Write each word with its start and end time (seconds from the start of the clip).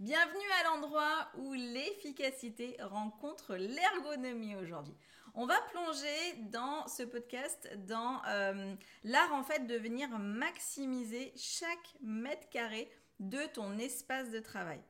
Bienvenue 0.00 0.50
à 0.58 0.64
l'endroit 0.64 1.28
où 1.36 1.52
l'efficacité 1.52 2.74
rencontre 2.80 3.56
l'ergonomie 3.56 4.56
aujourd'hui. 4.56 4.96
On 5.34 5.44
va 5.44 5.60
plonger 5.70 6.36
dans 6.50 6.88
ce 6.88 7.02
podcast 7.02 7.68
dans 7.86 8.22
euh, 8.26 8.74
l'art 9.04 9.34
en 9.34 9.42
fait 9.42 9.66
de 9.66 9.74
venir 9.74 10.08
maximiser 10.18 11.34
chaque 11.36 11.96
mètre 12.00 12.48
carré 12.48 12.90
de 13.18 13.40
ton 13.52 13.76
espace 13.76 14.30
de 14.30 14.38
travail. 14.38 14.80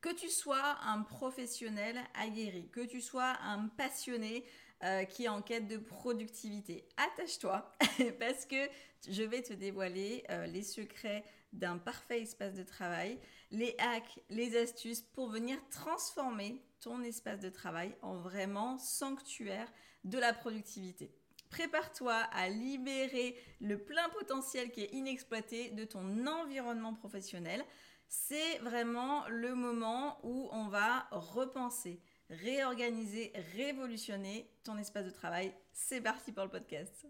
Que 0.00 0.14
tu 0.14 0.28
sois 0.28 0.78
un 0.84 1.02
professionnel 1.02 1.98
aguerri, 2.14 2.68
que 2.70 2.86
tu 2.86 3.00
sois 3.00 3.36
un 3.42 3.66
passionné 3.66 4.44
euh, 4.84 5.02
qui 5.06 5.24
est 5.24 5.28
en 5.28 5.42
quête 5.42 5.66
de 5.66 5.76
productivité, 5.76 6.86
attache-toi 6.98 7.74
parce 8.20 8.46
que 8.46 8.68
je 9.08 9.24
vais 9.24 9.42
te 9.42 9.54
dévoiler 9.54 10.22
euh, 10.30 10.46
les 10.46 10.62
secrets 10.62 11.24
d'un 11.52 11.78
parfait 11.78 12.22
espace 12.22 12.54
de 12.54 12.62
travail, 12.62 13.18
les 13.50 13.74
hacks, 13.78 14.20
les 14.30 14.56
astuces 14.56 15.00
pour 15.00 15.28
venir 15.28 15.58
transformer 15.70 16.62
ton 16.80 17.02
espace 17.02 17.40
de 17.40 17.48
travail 17.48 17.96
en 18.02 18.16
vraiment 18.16 18.78
sanctuaire 18.78 19.70
de 20.04 20.18
la 20.18 20.32
productivité. 20.32 21.12
Prépare-toi 21.50 22.14
à 22.14 22.48
libérer 22.48 23.36
le 23.60 23.78
plein 23.78 24.08
potentiel 24.10 24.70
qui 24.70 24.82
est 24.82 24.92
inexploité 24.92 25.70
de 25.70 25.84
ton 25.84 26.26
environnement 26.26 26.94
professionnel. 26.94 27.64
C'est 28.06 28.58
vraiment 28.58 29.26
le 29.28 29.54
moment 29.54 30.18
où 30.22 30.48
on 30.52 30.68
va 30.68 31.08
repenser, 31.10 32.00
réorganiser, 32.30 33.32
révolutionner 33.54 34.50
ton 34.62 34.76
espace 34.76 35.06
de 35.06 35.10
travail. 35.10 35.54
C'est 35.72 36.02
parti 36.02 36.32
pour 36.32 36.44
le 36.44 36.50
podcast. 36.50 37.06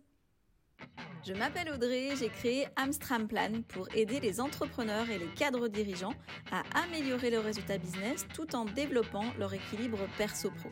Je 1.29 1.35
m'appelle 1.35 1.71
Audrey, 1.71 2.09
j'ai 2.19 2.31
créé 2.31 2.67
Amstram 2.77 3.29
Plan 3.29 3.51
pour 3.69 3.87
aider 3.95 4.19
les 4.19 4.41
entrepreneurs 4.41 5.11
et 5.11 5.19
les 5.19 5.27
cadres 5.27 5.69
dirigeants 5.69 6.15
à 6.51 6.63
améliorer 6.85 7.29
leurs 7.29 7.45
résultats 7.45 7.77
business 7.77 8.27
tout 8.35 8.57
en 8.57 8.65
développant 8.65 9.25
leur 9.39 9.53
équilibre 9.53 9.99
perso-pro. 10.17 10.71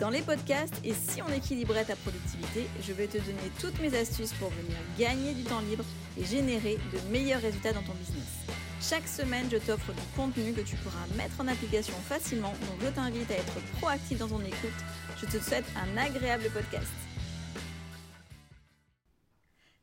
Dans 0.00 0.10
les 0.10 0.22
podcasts 0.22 0.80
et 0.84 0.92
si 0.92 1.22
on 1.22 1.28
équilibrait 1.32 1.84
ta 1.84 1.94
productivité, 1.94 2.66
je 2.82 2.92
vais 2.92 3.06
te 3.06 3.18
donner 3.18 3.50
toutes 3.60 3.80
mes 3.80 3.96
astuces 3.96 4.32
pour 4.32 4.50
venir 4.50 4.76
gagner 4.98 5.34
du 5.34 5.44
temps 5.44 5.60
libre 5.60 5.84
et 6.18 6.24
générer 6.24 6.78
de 6.92 7.12
meilleurs 7.12 7.40
résultats 7.40 7.72
dans 7.72 7.82
ton 7.82 7.94
business. 7.94 8.44
Chaque 8.80 9.06
semaine, 9.06 9.46
je 9.52 9.58
t'offre 9.58 9.92
du 9.92 10.02
contenu 10.16 10.52
que 10.52 10.62
tu 10.62 10.74
pourras 10.76 11.06
mettre 11.16 11.40
en 11.40 11.46
application 11.46 11.94
facilement, 12.08 12.54
donc 12.62 12.80
je 12.82 12.88
t'invite 12.88 13.30
à 13.30 13.34
être 13.34 13.60
proactif 13.78 14.18
dans 14.18 14.28
ton 14.28 14.40
écoute. 14.40 14.84
Je 15.20 15.26
te 15.26 15.42
souhaite 15.42 15.64
un 15.76 15.96
agréable 15.96 16.50
podcast. 16.52 17.05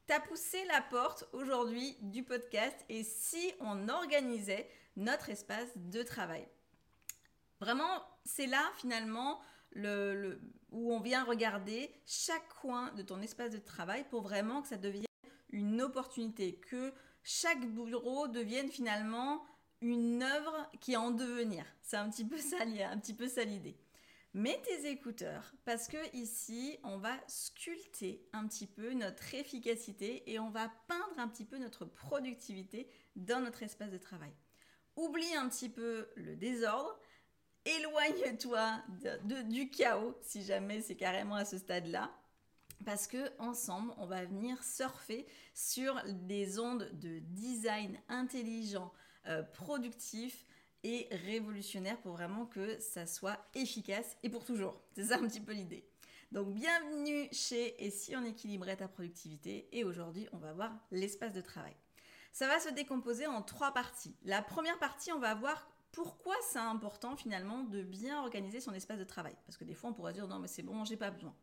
T'as 0.05 0.19
poussé 0.19 0.65
la 0.65 0.81
porte 0.81 1.25
aujourd'hui 1.31 1.95
du 2.01 2.23
podcast 2.23 2.75
et 2.89 3.03
si 3.03 3.53
on 3.61 3.87
organisait 3.87 4.69
notre 4.97 5.29
espace 5.29 5.69
de 5.77 6.03
travail 6.03 6.45
Vraiment, 7.61 8.03
c'est 8.25 8.47
là 8.47 8.69
finalement 8.75 9.39
le, 9.71 10.41
où 10.71 10.93
on 10.93 10.99
vient 10.99 11.23
regarder 11.23 11.89
chaque 12.05 12.49
coin 12.59 12.91
de 12.95 13.01
ton 13.01 13.21
espace 13.21 13.51
de 13.51 13.59
travail 13.59 14.03
pour 14.09 14.23
vraiment 14.23 14.61
que 14.61 14.67
ça 14.67 14.75
devienne 14.75 15.05
une 15.51 15.81
opportunité, 15.81 16.55
que 16.55 16.93
chaque 17.23 17.65
bureau 17.71 18.27
devienne 18.27 18.69
finalement 18.69 19.45
une 19.79 20.21
œuvre 20.21 20.69
qui 20.81 20.93
est 20.93 20.97
en 20.97 21.11
devenir. 21.11 21.63
C'est 21.81 21.95
un 21.95 22.09
petit 22.09 22.25
peu 22.25 22.37
ça, 22.37 22.57
un 22.61 22.97
petit 22.97 23.13
peu 23.13 23.29
ça 23.29 23.45
l'idée. 23.45 23.77
Mets 24.35 24.59
tes 24.65 24.89
écouteurs 24.89 25.53
parce 25.63 25.87
que 25.87 26.15
ici, 26.15 26.79
on 26.83 26.97
va 26.97 27.15
sculpter 27.27 28.27
un 28.33 28.47
petit 28.47 28.65
peu 28.65 28.93
notre 28.93 29.35
efficacité 29.35 30.23
et 30.31 30.39
on 30.39 30.49
va 30.49 30.71
peindre 30.87 31.19
un 31.19 31.27
petit 31.27 31.45
peu 31.45 31.59
notre 31.59 31.85
productivité 31.85 32.89
dans 33.15 33.41
notre 33.41 33.61
espace 33.61 33.91
de 33.91 33.99
travail. 33.99 34.33
Oublie 34.95 35.35
un 35.35 35.47
petit 35.49 35.69
peu 35.69 36.09
le 36.15 36.35
désordre, 36.35 36.99
éloigne-toi 37.65 38.81
du 39.43 39.69
chaos 39.69 40.17
si 40.23 40.43
jamais 40.43 40.81
c'est 40.81 40.95
carrément 40.95 41.35
à 41.35 41.45
ce 41.45 41.59
stade-là. 41.59 42.11
Parce 42.85 43.05
que 43.05 43.31
ensemble, 43.37 43.93
on 43.97 44.07
va 44.07 44.25
venir 44.25 44.63
surfer 44.63 45.27
sur 45.53 46.01
des 46.07 46.57
ondes 46.57 46.89
de 46.93 47.19
design 47.19 47.99
intelligent, 48.09 48.91
euh, 49.27 49.43
productif, 49.43 50.43
et 50.83 51.07
révolutionnaire 51.25 51.99
pour 52.01 52.13
vraiment 52.13 52.45
que 52.45 52.79
ça 52.79 53.05
soit 53.05 53.39
efficace 53.55 54.17
et 54.23 54.29
pour 54.29 54.45
toujours. 54.45 54.81
C'est 54.95 55.05
ça 55.05 55.17
un 55.17 55.27
petit 55.27 55.41
peu 55.41 55.53
l'idée. 55.53 55.87
Donc 56.31 56.53
bienvenue 56.53 57.29
chez 57.31 57.83
Et 57.83 57.91
si 57.91 58.15
on 58.15 58.23
équilibrait 58.23 58.75
ta 58.75 58.87
productivité? 58.87 59.69
Et 59.71 59.83
aujourd'hui 59.83 60.27
on 60.33 60.37
va 60.37 60.53
voir 60.53 60.71
l'espace 60.91 61.33
de 61.33 61.41
travail. 61.41 61.75
Ça 62.31 62.47
va 62.47 62.59
se 62.59 62.69
décomposer 62.69 63.27
en 63.27 63.41
trois 63.41 63.73
parties. 63.73 64.15
La 64.23 64.41
première 64.41 64.79
partie, 64.79 65.11
on 65.11 65.19
va 65.19 65.35
voir 65.35 65.69
pourquoi 65.91 66.35
c'est 66.49 66.57
important 66.57 67.15
finalement 67.15 67.63
de 67.63 67.83
bien 67.83 68.19
organiser 68.19 68.59
son 68.59 68.73
espace 68.73 68.97
de 68.97 69.03
travail. 69.03 69.35
Parce 69.45 69.57
que 69.57 69.63
des 69.63 69.75
fois 69.75 69.91
on 69.91 69.93
pourrait 69.93 70.13
dire 70.13 70.27
non 70.27 70.39
mais 70.39 70.47
c'est 70.47 70.63
bon, 70.63 70.83
j'ai 70.85 70.97
pas 70.97 71.11
besoin. 71.11 71.35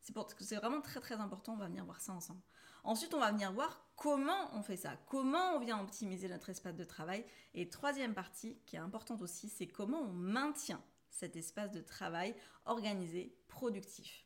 C'est 0.00 0.56
vraiment 0.56 0.80
très 0.80 1.00
très 1.00 1.16
important, 1.16 1.54
on 1.54 1.58
va 1.58 1.66
venir 1.66 1.84
voir 1.84 2.00
ça 2.00 2.12
ensemble. 2.12 2.40
Ensuite, 2.84 3.14
on 3.14 3.20
va 3.20 3.32
venir 3.32 3.52
voir 3.52 3.84
comment 3.96 4.50
on 4.54 4.62
fait 4.62 4.76
ça, 4.76 4.96
comment 5.06 5.56
on 5.56 5.60
vient 5.60 5.80
optimiser 5.80 6.28
notre 6.28 6.50
espace 6.50 6.76
de 6.76 6.84
travail. 6.84 7.24
Et 7.54 7.68
troisième 7.68 8.14
partie, 8.14 8.58
qui 8.66 8.76
est 8.76 8.80
importante 8.80 9.22
aussi, 9.22 9.48
c'est 9.48 9.66
comment 9.66 10.00
on 10.00 10.12
maintient 10.12 10.82
cet 11.10 11.36
espace 11.36 11.72
de 11.72 11.80
travail 11.80 12.34
organisé, 12.64 13.36
productif. 13.48 14.24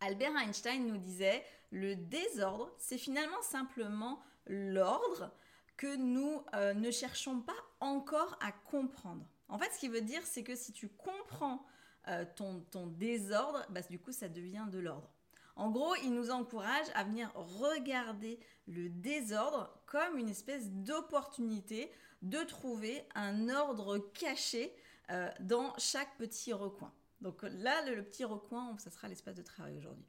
Albert 0.00 0.36
Einstein 0.36 0.86
nous 0.86 0.98
disait, 0.98 1.44
le 1.70 1.96
désordre, 1.96 2.72
c'est 2.78 2.98
finalement 2.98 3.42
simplement 3.42 4.20
l'ordre 4.46 5.32
que 5.76 5.96
nous 5.96 6.44
euh, 6.54 6.74
ne 6.74 6.90
cherchons 6.90 7.40
pas 7.40 7.56
encore 7.80 8.36
à 8.40 8.52
comprendre. 8.52 9.26
En 9.48 9.58
fait, 9.58 9.72
ce 9.72 9.78
qui 9.78 9.88
veut 9.88 10.02
dire, 10.02 10.22
c'est 10.24 10.42
que 10.42 10.56
si 10.56 10.72
tu 10.72 10.88
comprends 10.88 11.64
euh, 12.08 12.24
ton, 12.36 12.86
désordre, 12.86 13.64
bah, 13.70 13.80
du 13.82 13.98
coup, 13.98 14.12
ça 14.12 14.28
devient 14.28 14.66
de 14.70 14.78
l'ordre. 14.78 15.10
En 15.58 15.70
gros, 15.70 15.96
il 15.96 16.14
nous 16.14 16.30
encourage 16.30 16.86
à 16.94 17.02
venir 17.02 17.32
regarder 17.34 18.38
le 18.68 18.88
désordre 18.88 19.76
comme 19.86 20.16
une 20.16 20.28
espèce 20.28 20.70
d'opportunité 20.70 21.90
de 22.22 22.38
trouver 22.44 23.04
un 23.16 23.48
ordre 23.48 23.98
caché 23.98 24.72
euh, 25.10 25.28
dans 25.40 25.74
chaque 25.76 26.16
petit 26.16 26.52
recoin. 26.52 26.92
Donc 27.20 27.42
là, 27.42 27.84
le, 27.90 28.04
petit 28.04 28.24
recoin, 28.24 28.78
ça 28.78 28.92
sera 28.92 29.08
l'espace 29.08 29.34
de 29.34 29.42
travail 29.42 29.76
aujourd'hui. 29.76 30.06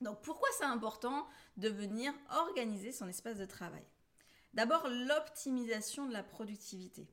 Donc 0.00 0.20
pourquoi 0.22 0.48
c'est 0.58 0.64
important 0.64 1.28
de 1.56 1.68
venir 1.68 2.12
organiser 2.30 2.90
son 2.90 3.06
espace 3.06 3.38
de 3.38 3.46
travail? 3.46 3.84
D'abord, 4.52 4.88
l'optimisation 4.88 6.06
de 6.06 6.12
la 6.12 6.24
productivité 6.24 7.08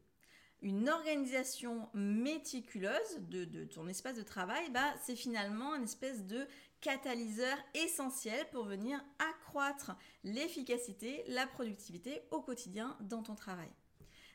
une 0.64 0.88
organisation 0.88 1.90
méticuleuse 1.94 3.20
de, 3.28 3.66
ton 3.66 3.86
espace 3.88 4.16
de 4.16 4.24
travail, 4.24 4.70
bah, 4.72 4.94
c'est 5.04 5.16
finalement 5.16 5.76
une 5.76 5.84
espèce 5.84 6.26
de 6.26 6.48
catalyseur 6.84 7.58
essentiel 7.74 8.46
pour 8.52 8.66
venir 8.66 9.04
accroître 9.18 9.94
l'efficacité, 10.24 11.24
la 11.28 11.48
productivité 11.48 12.22
au 12.30 12.42
quotidien 12.42 12.98
dans 13.00 13.24
ton 13.24 13.36
travail. 13.36 13.72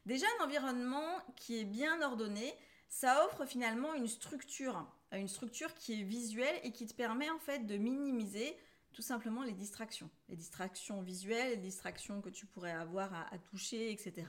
Déjà, 0.06 0.26
un 0.41 0.47
environnement 0.47 1.22
qui 1.37 1.60
est 1.60 1.66
bien 1.66 2.00
ordonné, 2.00 2.54
ça 2.88 3.26
offre 3.26 3.44
finalement 3.44 3.92
une 3.92 4.08
structure, 4.08 4.91
une 5.12 5.28
structure 5.28 5.75
qui 5.75 6.00
est 6.00 6.04
visuelle 6.04 6.58
et 6.62 6.72
qui 6.72 6.87
te 6.87 6.94
permet 6.94 7.28
en 7.28 7.38
fait 7.38 7.66
de 7.66 7.76
minimiser 7.76 8.56
tout 8.92 9.03
simplement 9.03 9.42
les 9.42 9.53
distractions. 9.53 10.08
Les 10.31 10.37
distractions 10.37 11.03
visuelles, 11.03 11.50
les 11.50 11.56
distractions 11.58 12.22
que 12.22 12.31
tu 12.31 12.47
pourrais 12.47 12.72
avoir 12.72 13.12
à 13.31 13.38
toucher, 13.38 13.92
etc. 13.92 14.26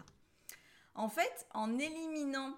En 0.94 1.08
fait, 1.08 1.48
en 1.54 1.80
éliminant 1.80 2.58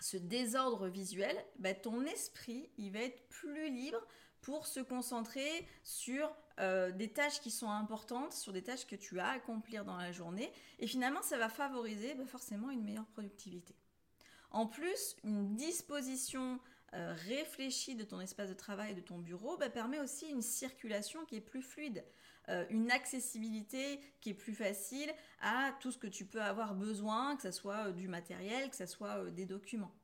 ce 0.00 0.16
désordre 0.16 0.88
visuel, 0.88 1.36
bah, 1.58 1.74
ton 1.74 2.06
esprit, 2.06 2.70
il 2.78 2.92
va 2.92 3.00
être 3.00 3.28
plus 3.28 3.70
libre 3.70 4.00
pour 4.42 4.66
se 4.66 4.80
concentrer 4.80 5.66
sur 5.84 6.30
euh, 6.60 6.90
des 6.90 7.08
tâches 7.08 7.40
qui 7.40 7.50
sont 7.50 7.70
importantes, 7.70 8.34
sur 8.34 8.52
des 8.52 8.62
tâches 8.62 8.86
que 8.86 8.96
tu 8.96 9.18
as 9.18 9.28
à 9.28 9.32
accomplir 9.32 9.84
dans 9.84 9.96
la 9.96 10.12
journée. 10.12 10.52
Et 10.80 10.86
finalement, 10.86 11.22
ça 11.22 11.38
va 11.38 11.48
favoriser 11.48 12.14
bah, 12.14 12.26
forcément 12.26 12.70
une 12.70 12.84
meilleure 12.84 13.06
productivité. 13.06 13.74
En 14.50 14.66
plus, 14.66 15.16
une 15.24 15.54
disposition 15.54 16.58
euh, 16.92 17.14
réfléchie 17.26 17.94
de 17.94 18.04
ton 18.04 18.20
espace 18.20 18.50
de 18.50 18.54
travail, 18.54 18.94
de 18.94 19.00
ton 19.00 19.18
bureau, 19.18 19.56
bah, 19.56 19.70
permet 19.70 20.00
aussi 20.00 20.28
une 20.28 20.42
circulation 20.42 21.24
qui 21.24 21.36
est 21.36 21.40
plus 21.40 21.62
fluide, 21.62 22.04
euh, 22.48 22.66
une 22.68 22.90
accessibilité 22.90 24.00
qui 24.20 24.30
est 24.30 24.34
plus 24.34 24.54
facile 24.54 25.10
à 25.40 25.72
tout 25.80 25.92
ce 25.92 25.98
que 25.98 26.08
tu 26.08 26.26
peux 26.26 26.42
avoir 26.42 26.74
besoin, 26.74 27.36
que 27.36 27.42
ce 27.42 27.52
soit 27.52 27.92
du 27.92 28.08
matériel, 28.08 28.68
que 28.68 28.76
ce 28.76 28.86
soit 28.86 29.30
des 29.30 29.46
documents. 29.46 29.94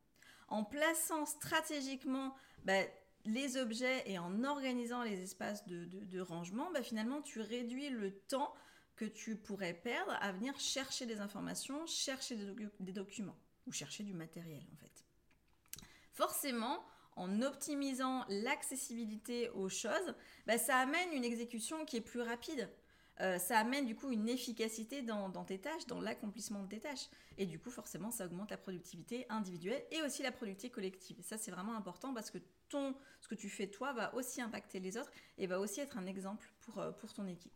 En 0.46 0.64
plaçant 0.64 1.26
stratégiquement 1.26 2.34
bah, 2.64 2.84
les 3.24 3.56
objets 3.56 4.02
et 4.06 4.18
en 4.18 4.44
organisant 4.44 5.02
les 5.02 5.22
espaces 5.22 5.66
de, 5.66 6.20
rangement, 6.20 6.70
bah, 6.72 6.82
finalement, 6.82 7.20
tu 7.22 7.40
réduis 7.40 7.90
le 7.90 8.12
temps 8.12 8.54
que 8.96 9.04
tu 9.04 9.36
pourrais 9.36 9.74
perdre 9.74 10.16
à 10.20 10.32
venir 10.32 10.58
chercher 10.58 11.06
des 11.06 11.20
informations, 11.20 11.86
chercher 11.86 12.36
des 12.80 12.92
documents 12.92 13.36
ou 13.66 13.72
chercher 13.72 14.02
du 14.02 14.14
matériel 14.14 14.62
en 14.72 14.76
fait. 14.76 15.04
Forcément, 16.12 16.84
en 17.14 17.42
optimisant 17.42 18.24
l'accessibilité 18.28 19.50
aux 19.50 19.68
choses, 19.68 20.14
bah, 20.46 20.58
ça 20.58 20.78
amène 20.78 21.12
une 21.12 21.24
exécution 21.24 21.84
qui 21.84 21.96
est 21.96 22.00
plus 22.00 22.22
rapide. 22.22 22.68
Euh, 23.20 23.38
ça 23.38 23.58
amène 23.58 23.86
du 23.86 23.96
coup 23.96 24.10
une 24.10 24.28
efficacité 24.28 25.02
dans, 25.02 25.30
tes 25.44 25.58
tâches, 25.58 25.86
dans 25.86 26.00
l'accomplissement 26.00 26.62
de 26.62 26.68
tes 26.68 26.80
tâches. 26.80 27.08
Et 27.36 27.46
du 27.46 27.58
coup, 27.58 27.70
forcément, 27.70 28.10
ça 28.10 28.26
augmente 28.26 28.50
la 28.50 28.56
productivité 28.56 29.26
individuelle 29.28 29.84
et 29.90 30.02
aussi 30.02 30.22
la 30.22 30.32
productivité 30.32 30.70
collective. 30.70 31.16
ça, 31.22 31.36
c'est 31.36 31.50
vraiment 31.50 31.74
important 31.74 32.14
parce 32.14 32.30
que 32.30 32.38
ce 32.70 33.28
que 33.28 33.34
tu 33.34 33.48
fais 33.48 33.66
toi 33.66 33.92
va 33.92 34.14
aussi 34.14 34.40
impacter 34.40 34.78
les 34.78 34.96
autres 34.96 35.10
et 35.38 35.46
va 35.46 35.58
aussi 35.58 35.80
être 35.80 35.98
un 35.98 36.06
exemple 36.06 36.52
pour, 36.60 36.78
euh, 36.78 36.92
ton 37.14 37.26
équipe. 37.26 37.52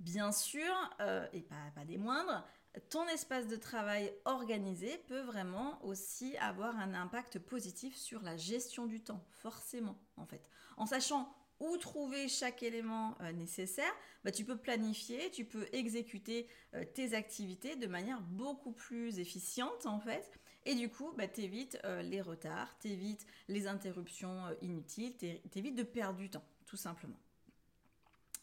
Bien 0.00 0.32
sûr, 0.32 0.72
euh, 1.00 1.26
et 1.32 1.42
pas, 1.42 1.70
pas 1.74 1.84
des 1.84 1.98
moindres, 1.98 2.44
ton 2.88 3.06
espace 3.08 3.48
de 3.48 3.56
travail 3.56 4.12
organisé 4.24 4.96
peut 5.08 5.20
vraiment 5.20 5.84
aussi 5.84 6.36
avoir 6.38 6.78
un 6.78 6.94
impact 6.94 7.38
positif 7.38 7.96
sur 7.96 8.22
la 8.22 8.36
gestion 8.36 8.86
du 8.86 9.02
temps, 9.02 9.24
forcément, 9.30 9.98
en 10.16 10.24
fait. 10.24 10.48
En 10.76 10.86
sachant 10.86 11.34
où 11.60 11.76
trouver 11.76 12.28
chaque 12.28 12.62
élément 12.62 13.16
euh, 13.20 13.32
nécessaire, 13.32 13.92
bah, 14.24 14.32
tu 14.32 14.44
peux 14.44 14.56
planifier, 14.56 15.30
tu 15.30 15.44
peux 15.44 15.68
exécuter 15.72 16.48
euh, 16.74 16.84
tes 16.84 17.14
activités 17.14 17.76
de 17.76 17.86
manière 17.86 18.20
beaucoup 18.22 18.72
plus 18.72 19.18
efficiente 19.18 19.86
en 19.86 20.00
fait. 20.00 20.40
Et 20.64 20.74
du 20.74 20.90
coup, 20.90 21.12
bah, 21.16 21.28
tu 21.28 21.42
évites 21.42 21.78
euh, 21.84 22.02
les 22.02 22.20
retards, 22.20 22.76
tu 22.80 22.88
évites 22.88 23.26
les 23.48 23.66
interruptions 23.66 24.42
inutiles, 24.62 25.16
tu 25.16 25.58
évites 25.58 25.76
de 25.76 25.82
perdre 25.82 26.18
du 26.18 26.30
temps, 26.30 26.44
tout 26.66 26.76
simplement. 26.76 27.18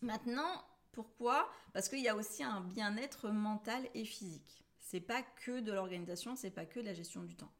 Maintenant, 0.02 0.64
pourquoi? 0.92 1.52
Parce 1.74 1.90
qu'il 1.90 2.00
y 2.00 2.08
a 2.08 2.16
aussi 2.16 2.44
un 2.44 2.62
bien-être 2.62 3.30
mental 3.30 3.88
et 3.94 4.06
physique. 4.06 4.64
C'est 4.80 5.02
pas 5.02 5.22
que 5.22 5.60
de 5.60 5.72
l'organisation, 5.72 6.36
c'est 6.36 6.52
pas 6.52 6.66
que 6.66 6.80
de 6.80 6.86
la 6.86 6.94
gestion 6.94 7.24
du 7.24 7.36
temps. 7.36 7.52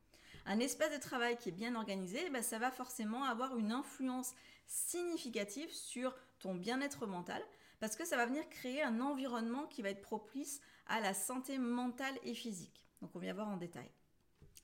Un 0.49 0.59
espace 0.59 0.94
de 0.94 0.97
travail 0.97 1.38
qui 1.38 1.49
est 1.49 1.51
bien 1.51 1.75
organisé, 1.75 2.29
bah, 2.29 2.41
ça 2.41 2.57
va 2.57 2.71
forcément 2.71 3.25
avoir 3.25 3.57
une 3.57 3.73
influence 3.73 4.33
significative 4.65 5.69
sur 5.73 6.15
ton 6.39 6.55
bien-être 6.55 7.05
mental 7.05 7.44
parce 7.81 7.97
que 7.97 8.05
ça 8.05 8.15
va 8.15 8.25
venir 8.25 8.47
créer 8.49 8.81
un 8.81 9.01
environnement 9.01 9.67
qui 9.67 9.81
va 9.81 9.89
être 9.89 10.01
propice 10.01 10.61
à 10.88 11.01
la 11.01 11.13
santé 11.13 11.57
mentale 11.57 12.17
et 12.23 12.33
physique. 12.33 12.81
Donc 13.01 13.11
on 13.13 13.19
vient 13.19 13.33
voir 13.33 13.49
en 13.49 13.57
détail. 13.57 13.91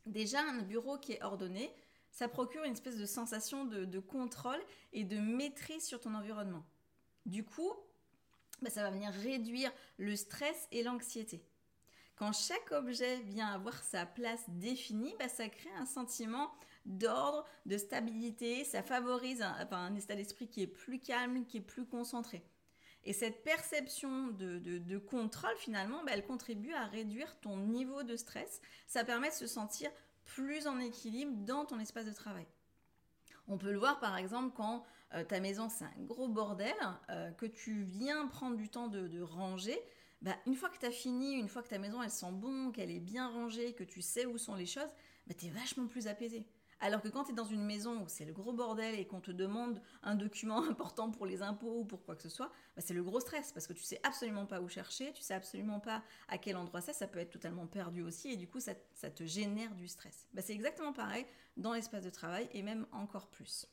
Déjà, 0.06 0.41
un 0.41 0.62
bureau 0.62 0.97
qui 0.97 1.13
est 1.13 1.24
ordonné, 1.24 1.69
ça 2.12 2.30
procure 2.30 2.63
une 2.63 2.74
espèce 2.74 2.97
de 2.97 3.06
sensation 3.06 3.65
de, 3.65 4.00
contrôle 4.00 4.62
et 4.94 5.03
de 5.03 5.18
maîtrise 5.18 5.85
sur 5.85 6.00
ton 6.00 6.13
environnement. 6.13 6.65
Du 7.25 7.44
coup, 7.44 7.74
bah, 8.62 8.69
ça 8.69 8.83
va 8.83 8.91
venir 8.91 9.12
réduire 9.12 9.71
le 9.97 10.15
stress 10.15 10.68
et 10.71 10.81
l'anxiété. 10.81 11.44
Quand 12.15 12.31
chaque 12.31 12.71
objet 12.71 13.19
vient 13.21 13.48
avoir 13.48 13.81
sa 13.83 14.06
place 14.06 14.44
définie, 14.50 15.15
bah, 15.19 15.30
ça 15.30 15.50
crée 15.50 15.71
un 15.77 15.86
sentiment 15.86 16.51
d'ordre, 16.86 17.45
de 17.65 17.77
stabilité, 17.77 18.63
ça 18.65 18.83
favorise 18.83 19.42
un, 19.42 19.95
état 19.95 20.15
d'esprit 20.15 20.48
qui 20.48 20.62
est 20.62 20.68
plus 20.68 21.00
calme, 21.00 21.45
qui 21.45 21.57
est 21.57 21.62
plus 21.62 21.86
concentré. 21.86 22.44
Et 23.06 23.13
cette 23.13 23.44
perception 23.44 24.27
de, 24.27 24.98
contrôle, 24.98 25.56
finalement, 25.57 26.04
bah, 26.06 26.12
elle 26.13 26.25
contribue 26.25 26.74
à 26.74 26.86
réduire 26.86 27.39
ton 27.42 27.57
niveau 27.57 28.04
de 28.04 28.16
stress. 28.16 28.62
Ça 28.88 29.04
permet 29.04 29.30
de 29.30 29.33
se 29.36 29.48
sentir 29.48 29.89
plus 30.25 30.68
en 30.68 30.80
équilibre 30.80 31.33
dans 31.45 31.66
ton 31.66 31.80
espace 31.80 32.06
de 32.06 32.13
travail. 32.13 32.45
On 33.48 33.57
peut 33.57 33.71
le 33.71 33.77
voir 33.77 34.00
par 34.00 34.18
exemple 34.18 34.54
quand 34.56 34.86
euh, 35.16 35.24
ta 35.24 35.39
maison 35.39 35.68
c'est 35.69 35.83
un 35.83 35.94
gros 35.98 36.30
bordel, 36.30 36.74
euh, 37.09 37.31
que 37.31 37.45
tu 37.45 37.83
viens 37.83 38.27
prendre 38.27 38.56
du 38.56 38.69
temps 38.69 38.88
de, 38.88 39.21
ranger, 39.21 39.80
bah, 40.24 40.36
une 40.48 40.56
fois 40.56 40.70
que 40.70 40.78
tu 40.78 40.86
as 40.86 40.92
fini, 40.92 41.34
une 41.34 41.50
fois 41.50 41.62
que 41.62 41.68
ta 41.68 41.78
maison 41.78 42.02
elle 42.02 42.10
sent 42.10 42.31
bon, 42.31 42.72
qu'elle 42.72 42.90
est 42.92 43.02
bien 43.02 43.28
rangée, 43.28 43.74
que 43.74 43.84
tu 43.84 44.02
sais 44.02 44.25
où 44.25 44.38
sont 44.38 44.56
les 44.56 44.66
choses, 44.66 44.90
bah, 45.28 45.36
tu 45.38 45.50
vachement 45.50 45.86
plus 45.86 46.08
apaisé. 46.08 46.46
Alors 46.80 47.02
que 47.02 47.08
quand 47.08 47.25
tu 47.25 47.31
es 47.31 47.36
dans 47.36 47.46
une 47.46 47.64
maison 47.64 48.02
où 48.02 48.08
c'est 48.08 48.25
le 48.25 48.34
gros 48.34 48.52
bordel 48.52 49.00
et 49.00 49.06
qu'on 49.06 49.22
te 49.22 49.31
demande 49.31 49.81
un 50.02 50.16
document 50.16 50.64
important 50.70 51.12
pour 51.12 51.25
les 51.25 51.42
impôts 51.42 51.80
ou 51.80 51.86
pour 51.86 52.04
quoi 52.04 52.16
que 52.16 52.24
ce 52.24 52.30
soit, 52.30 52.52
bah, 52.75 52.81
c'est 52.81 52.94
le 52.94 53.04
gros 53.04 53.20
stress 53.20 53.52
parce 53.52 53.68
que 53.68 53.74
tu 53.74 53.84
sais 53.84 54.00
absolument 54.04 54.46
pas 54.46 54.62
où 54.62 54.70
chercher, 54.70 55.12
tu 55.14 55.22
sais 55.22 55.34
absolument 55.34 55.81
pas 55.81 56.04
à 56.30 56.38
quel 56.38 56.56
endroit 56.56 56.81
c'est, 56.81 56.94
ça 56.94 57.08
peut 57.08 57.19
être 57.19 57.31
totalement 57.31 57.68
perdu 57.68 58.02
aussi 58.02 58.31
et 58.31 58.38
du 58.38 58.48
coup 58.48 58.60
ça, 58.60 58.74
te 58.74 59.26
génère 59.26 59.76
du 59.76 59.88
stress. 59.88 60.28
c'est 60.42 60.54
exactement 60.54 60.94
pareil 60.94 61.26
dans 61.58 61.74
l'espace 61.74 62.04
de 62.04 62.10
travail 62.10 62.50
et 62.54 62.64
même 62.64 62.88
encore 62.92 63.28
plus. 63.28 63.68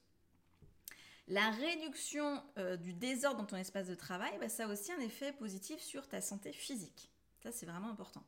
La 1.31 1.51
réduction 1.51 2.43
euh, 2.59 2.77
du 2.77 2.93
désordre 2.93 3.39
dans 3.39 3.47
ton 3.47 3.57
espace 3.57 3.87
de 3.87 3.95
travail, 3.95 4.37
bah, 4.41 4.49
ça 4.49 4.65
a 4.65 4.67
aussi 4.67 4.91
un 4.91 4.99
effet 4.99 5.33
positif 5.33 5.81
sur 5.81 6.09
ta 6.09 6.21
santé 6.21 6.53
physique. 6.53 7.09
Ça, 7.41 7.53
c'est 7.53 7.67
vraiment 7.67 7.89
important. 7.89 8.25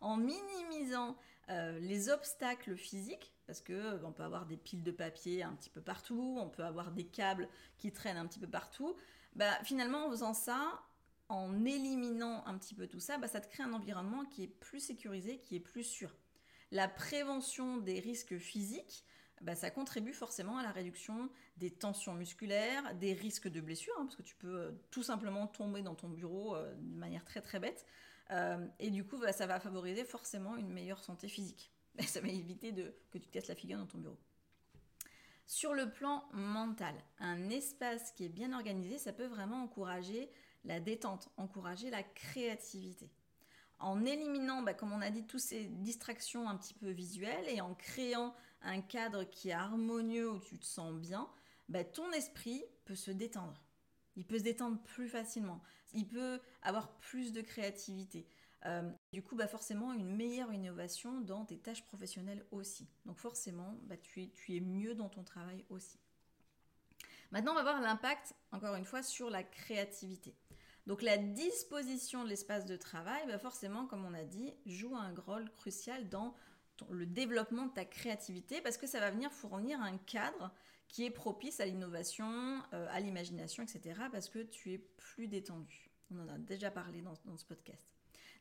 En 0.00 0.16
minimisant 0.16 1.16
euh, 1.50 1.76
les 1.80 2.10
obstacles 2.10 2.76
physiques, 2.76 3.34
parce 3.48 3.60
que 3.60 3.72
euh, 3.72 4.04
on 4.04 4.12
peut 4.12 4.22
avoir 4.22 4.46
des 4.46 4.56
piles 4.56 4.84
de 4.84 4.92
papier 4.92 5.42
un 5.42 5.52
petit 5.54 5.68
peu 5.68 5.80
partout, 5.80 6.36
on 6.40 6.48
peut 6.48 6.62
avoir 6.62 6.92
des 6.92 7.06
câbles 7.06 7.48
qui 7.76 7.90
traînent 7.90 8.18
un 8.18 8.26
petit 8.28 8.38
peu 8.38 8.46
partout. 8.46 8.94
Bah, 9.34 9.58
finalement, 9.64 10.06
en 10.06 10.10
faisant 10.10 10.32
ça, 10.32 10.80
en 11.28 11.64
éliminant 11.64 12.46
un 12.46 12.56
petit 12.56 12.76
peu 12.76 12.86
tout 12.86 13.00
ça, 13.00 13.18
bah, 13.18 13.26
ça 13.26 13.40
te 13.40 13.48
crée 13.48 13.64
un 13.64 13.72
environnement 13.72 14.26
qui 14.26 14.44
est 14.44 14.48
plus 14.60 14.78
sécurisé, 14.78 15.40
qui 15.40 15.56
est 15.56 15.60
plus 15.60 15.82
sûr. 15.82 16.14
La 16.70 16.86
prévention 16.86 17.78
des 17.78 17.98
risques 17.98 18.38
physiques, 18.38 19.04
bah, 19.40 19.54
ça 19.54 19.70
contribue 19.70 20.12
forcément 20.12 20.58
à 20.58 20.62
la 20.62 20.70
réduction 20.70 21.28
des 21.56 21.70
tensions 21.70 22.14
musculaires, 22.14 22.94
des 22.94 23.12
risques 23.12 23.48
de 23.48 23.60
blessures, 23.60 23.94
hein, 23.98 24.04
parce 24.04 24.16
que 24.16 24.22
tu 24.22 24.36
peux 24.36 24.56
euh, 24.56 24.72
tout 24.90 25.02
simplement 25.02 25.46
tomber 25.46 25.82
dans 25.82 25.94
ton 25.94 26.08
bureau 26.08 26.54
euh, 26.54 26.74
de 26.74 26.96
manière 26.96 27.24
très 27.24 27.40
très 27.40 27.58
bête. 27.60 27.84
Euh, 28.30 28.66
et 28.78 28.90
du 28.90 29.04
coup, 29.04 29.18
bah, 29.18 29.32
ça 29.32 29.46
va 29.46 29.60
favoriser 29.60 30.04
forcément 30.04 30.56
une 30.56 30.70
meilleure 30.70 31.02
santé 31.02 31.28
physique. 31.28 31.70
Ça 32.00 32.20
va 32.20 32.26
éviter 32.26 32.72
de, 32.72 32.92
que 33.12 33.18
tu 33.18 33.28
te 33.28 33.32
casses 33.32 33.46
la 33.46 33.54
figure 33.54 33.78
dans 33.78 33.86
ton 33.86 33.98
bureau. 33.98 34.18
Sur 35.46 35.74
le 35.74 35.90
plan 35.90 36.24
mental, 36.32 36.94
un 37.20 37.50
espace 37.50 38.10
qui 38.12 38.24
est 38.24 38.28
bien 38.30 38.52
organisé, 38.52 38.98
ça 38.98 39.12
peut 39.12 39.26
vraiment 39.26 39.62
encourager 39.62 40.28
la 40.64 40.80
détente, 40.80 41.28
encourager 41.36 41.90
la 41.90 42.02
créativité 42.02 43.12
en 43.78 44.04
éliminant, 44.04 44.62
bah, 44.62 44.74
comme 44.74 44.92
on 44.92 45.00
a 45.00 45.10
dit, 45.10 45.24
toutes 45.24 45.40
ces 45.40 45.66
distractions 45.66 46.48
un 46.48 46.56
petit 46.56 46.74
peu 46.74 46.90
visuelles 46.90 47.48
et 47.48 47.60
en 47.60 47.74
créant 47.74 48.34
un 48.64 48.80
cadre 48.80 49.24
qui 49.24 49.50
est 49.50 49.52
harmonieux 49.52 50.30
où 50.30 50.40
tu 50.40 50.58
te 50.58 50.64
sens 50.64 50.94
bien, 50.94 51.28
bah, 51.68 51.84
ton 51.84 52.10
esprit 52.12 52.64
peut 52.84 52.94
se 52.94 53.10
détendre. 53.10 53.62
Il 54.16 54.26
peut 54.26 54.38
se 54.38 54.44
détendre 54.44 54.80
plus 54.82 55.08
facilement. 55.08 55.60
Il 55.92 56.06
peut 56.06 56.40
avoir 56.62 56.96
plus 56.98 57.32
de 57.32 57.40
créativité. 57.40 58.26
Euh, 58.66 58.90
du 59.12 59.22
coup, 59.22 59.36
bah 59.36 59.46
forcément, 59.46 59.92
une 59.92 60.16
meilleure 60.16 60.52
innovation 60.52 61.20
dans 61.20 61.44
tes 61.44 61.58
tâches 61.58 61.84
professionnelles 61.84 62.46
aussi. 62.50 62.88
Donc 63.04 63.18
forcément, 63.18 63.78
bah, 63.82 63.96
tu, 63.96 64.30
es, 64.48 64.60
mieux 64.60 64.94
dans 64.94 65.08
ton 65.08 65.22
travail 65.22 65.64
aussi. 65.68 65.98
Maintenant, 67.30 67.52
on 67.52 67.56
va 67.56 67.62
voir 67.62 67.80
l'impact, 67.80 68.34
encore 68.52 68.76
une 68.76 68.84
fois, 68.84 69.02
sur 69.02 69.28
la 69.28 69.42
créativité. 69.42 70.34
Donc 70.86 71.02
la 71.02 71.18
disposition 71.18 72.24
de 72.24 72.28
l'espace 72.28 72.64
de 72.64 72.76
travail, 72.76 73.26
bah, 73.26 73.38
forcément, 73.38 73.86
comme 73.86 74.04
on 74.04 74.14
a 74.14 74.24
dit, 74.24 74.54
joue 74.64 74.96
un 74.96 75.14
rôle 75.26 75.50
crucial 75.50 76.08
dans 76.08 76.34
le 76.90 77.06
développement 77.06 77.66
de 77.66 77.72
ta 77.72 77.84
créativité 77.84 78.60
parce 78.60 78.76
que 78.76 78.86
ça 78.86 79.00
va 79.00 79.10
venir 79.10 79.32
fournir 79.32 79.80
un 79.80 79.96
cadre 79.98 80.52
qui 80.88 81.04
est 81.04 81.10
propice 81.10 81.60
à 81.60 81.66
l'innovation, 81.66 82.62
euh, 82.72 82.86
à 82.90 83.00
l'imagination, 83.00 83.62
etc. 83.62 84.00
parce 84.12 84.28
que 84.28 84.40
tu 84.40 84.72
es 84.72 84.78
plus 84.78 85.28
détendu. 85.28 85.90
On 86.10 86.18
en 86.20 86.28
a 86.28 86.38
déjà 86.38 86.70
parlé 86.70 87.02
dans, 87.02 87.14
ce 87.36 87.44
podcast. 87.44 87.88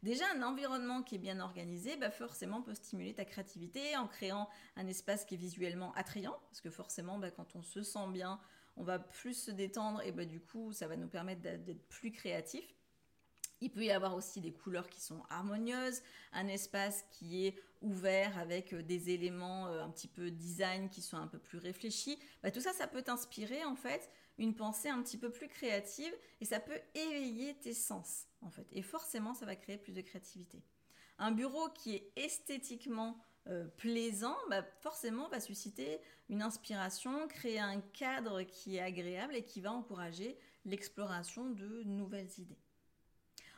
Déjà, 0.04 0.26
un 0.36 0.44
environnement 0.44 1.02
qui 1.02 1.16
est 1.16 1.20
bien 1.20 1.40
organisé, 1.40 1.96
bah, 1.96 2.12
forcément, 2.12 2.62
peut 2.62 2.74
stimuler 2.74 3.14
ta 3.14 3.24
créativité 3.24 3.96
en 3.96 4.08
créant 4.08 4.50
un 4.76 4.86
espace 4.86 5.24
qui 5.24 5.36
est 5.36 5.38
visuellement 5.38 5.94
attrayant, 5.96 6.38
parce 6.50 6.60
que 6.60 6.70
forcément, 6.70 7.18
bah, 7.18 7.32
quand 7.32 7.56
on 7.56 7.64
se 7.64 7.82
sent 7.82 8.10
bien, 8.12 8.40
on 8.76 8.84
va 8.84 9.00
plus 9.00 9.34
se 9.34 9.52
détendre 9.52 10.02
et 10.02 10.12
bah, 10.12 10.26
du 10.26 10.42
coup, 10.42 10.74
ça 10.74 10.88
va 10.88 10.98
nous 10.98 11.08
permettre 11.08 11.42
d'être 11.42 11.88
plus 11.88 12.12
créatifs. 12.12 12.76
Il 13.64 13.70
peut 13.70 13.86
y 13.86 13.92
avoir 13.92 14.14
aussi 14.14 14.42
des 14.42 14.52
couleurs 14.52 14.90
qui 14.90 15.00
sont 15.00 15.24
harmonieuses, 15.30 16.02
un 16.34 16.50
espace 16.50 17.06
qui 17.12 17.48
est 17.48 17.56
ouvert 17.82 18.38
avec 18.38 18.74
euh, 18.74 18.84
des 18.84 19.10
éléments 19.10 19.68
euh, 19.68 19.82
un 19.82 19.90
petit 19.90 20.10
peu 20.10 20.32
design 20.32 20.90
qui 20.90 21.02
sont 21.02 21.16
un 21.16 21.28
peu 21.28 21.40
plus 21.40 21.60
réfléchis. 21.60 22.20
Bah, 22.42 22.52
tout 22.52 22.60
ça, 22.60 22.74
ça 22.74 22.88
peut 22.88 23.04
t'inspirer 23.04 23.64
en 23.64 23.78
fait 23.78 24.10
une 24.38 24.54
pensée 24.54 24.90
un 24.90 25.02
petit 25.02 25.18
peu 25.18 25.32
plus 25.32 25.48
créative 25.48 26.14
et 26.42 26.46
ça 26.46 26.60
peut 26.60 26.78
éveiller 26.94 27.56
tes 27.56 27.74
sens 27.74 28.26
en 28.42 28.50
fait. 28.50 28.68
Et 28.74 28.82
forcément, 28.82 29.34
ça 29.34 29.46
va 29.46 29.56
créer 29.56 29.78
plus 29.78 29.94
de 29.94 30.02
créativité. 30.02 30.62
Un 31.18 31.32
bureau 31.32 31.70
qui 31.70 31.96
est 31.96 32.12
esthétiquement 32.18 33.18
euh, 33.48 33.64
plaisant, 33.78 34.36
bah, 34.50 34.64
forcément 34.82 35.30
va 35.30 35.40
susciter 35.40 36.02
une 36.28 36.42
inspiration, 36.42 37.30
créer 37.30 37.60
un 37.60 37.80
cadre 37.80 38.44
qui 38.44 38.76
est 38.76 38.82
agréable 38.82 39.38
et 39.38 39.46
qui 39.46 39.62
va 39.62 39.72
encourager 39.72 40.38
l'exploration 40.66 41.50
de 41.50 41.84
nouvelles 41.84 42.32
idées. 42.40 42.63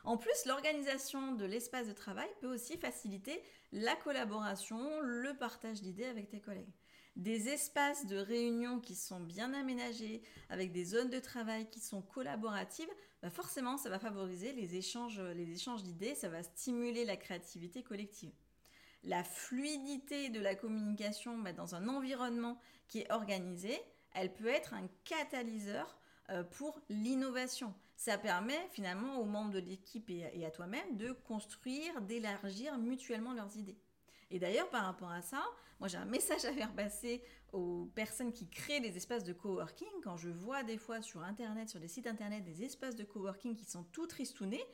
En 0.06 0.16
plus, 0.16 0.44
l'organisation 0.46 1.32
de 1.32 1.44
l'espace 1.44 1.88
de 1.88 1.92
travail 1.92 2.28
peut 2.40 2.46
aussi 2.46 2.76
faciliter 2.78 3.42
la 3.72 3.96
collaboration, 3.96 5.00
le 5.00 5.34
partage 5.34 5.82
d'idées 5.82 6.06
avec 6.06 6.28
tes 6.28 6.40
collègues. 6.40 6.72
Des 7.16 7.48
espaces 7.48 8.06
de 8.06 8.16
réunion 8.16 8.78
qui 8.78 8.94
sont 8.94 9.18
bien 9.18 9.52
aménagés, 9.52 10.22
avec 10.48 10.70
des 10.70 10.84
zones 10.84 11.10
de 11.10 11.18
travail 11.18 11.68
qui 11.70 11.80
sont 11.80 12.02
collaboratives, 12.02 12.88
bah, 13.20 13.30
forcément, 13.30 13.78
ça 13.78 13.90
va 13.90 13.98
favoriser 13.98 14.52
les 14.52 14.76
échanges, 14.76 15.18
d'idées, 15.82 16.14
ça 16.14 16.28
va 16.28 16.42
stimuler 16.42 17.04
la 17.04 17.16
créativité 17.16 17.82
collective 17.82 18.32
la 19.06 19.22
fluidité 19.22 20.30
de 20.30 20.40
la 20.40 20.54
communication 20.54 21.38
bah, 21.38 21.52
dans 21.52 21.74
un 21.74 21.88
environnement 21.88 22.58
qui 22.88 23.00
est 23.00 23.12
organisé, 23.12 23.80
elle 24.14 24.34
peut 24.34 24.48
être 24.48 24.74
un 24.74 24.88
catalyseur 25.04 25.96
euh, 26.30 26.42
pour 26.42 26.80
l'innovation. 26.88 27.72
Ça 27.96 28.18
permet 28.18 28.68
finalement 28.70 29.18
aux 29.20 29.24
membres 29.24 29.52
de 29.52 29.58
l'équipe 29.58 30.10
et 30.10 30.44
à 30.44 30.50
toi-même 30.50 30.96
de 30.96 31.12
construire, 31.12 32.00
d'élargir 32.02 32.78
mutuellement 32.78 33.32
leurs 33.32 33.56
idées. 33.56 33.78
Et 34.30 34.38
d'ailleurs, 34.38 34.68
par 34.70 34.84
rapport 34.84 35.10
à 35.10 35.22
ça, 35.22 35.42
moi 35.78 35.88
j'ai 35.88 35.98
un 35.98 36.04
message 36.04 36.44
à 36.44 36.52
faire 36.52 36.72
passer 36.74 37.22
aux 37.52 37.90
personnes 37.94 38.32
qui 38.32 38.48
créent 38.48 38.80
des 38.80 38.96
espaces 38.96 39.24
de 39.24 39.32
coworking. 39.32 39.88
Quand 40.02 40.16
je 40.16 40.28
vois 40.28 40.62
des 40.62 40.78
fois 40.78 41.00
sur 41.00 41.22
Internet, 41.22 41.68
sur 41.68 41.80
des 41.80 41.88
sites 41.88 42.06
Internet, 42.06 42.44
des 42.44 42.64
espaces 42.64 42.96
de 42.96 43.04
coworking 43.04 43.56
qui 43.56 43.64
sont 43.64 43.84
tout 43.84 44.06
tristounés, 44.06 44.64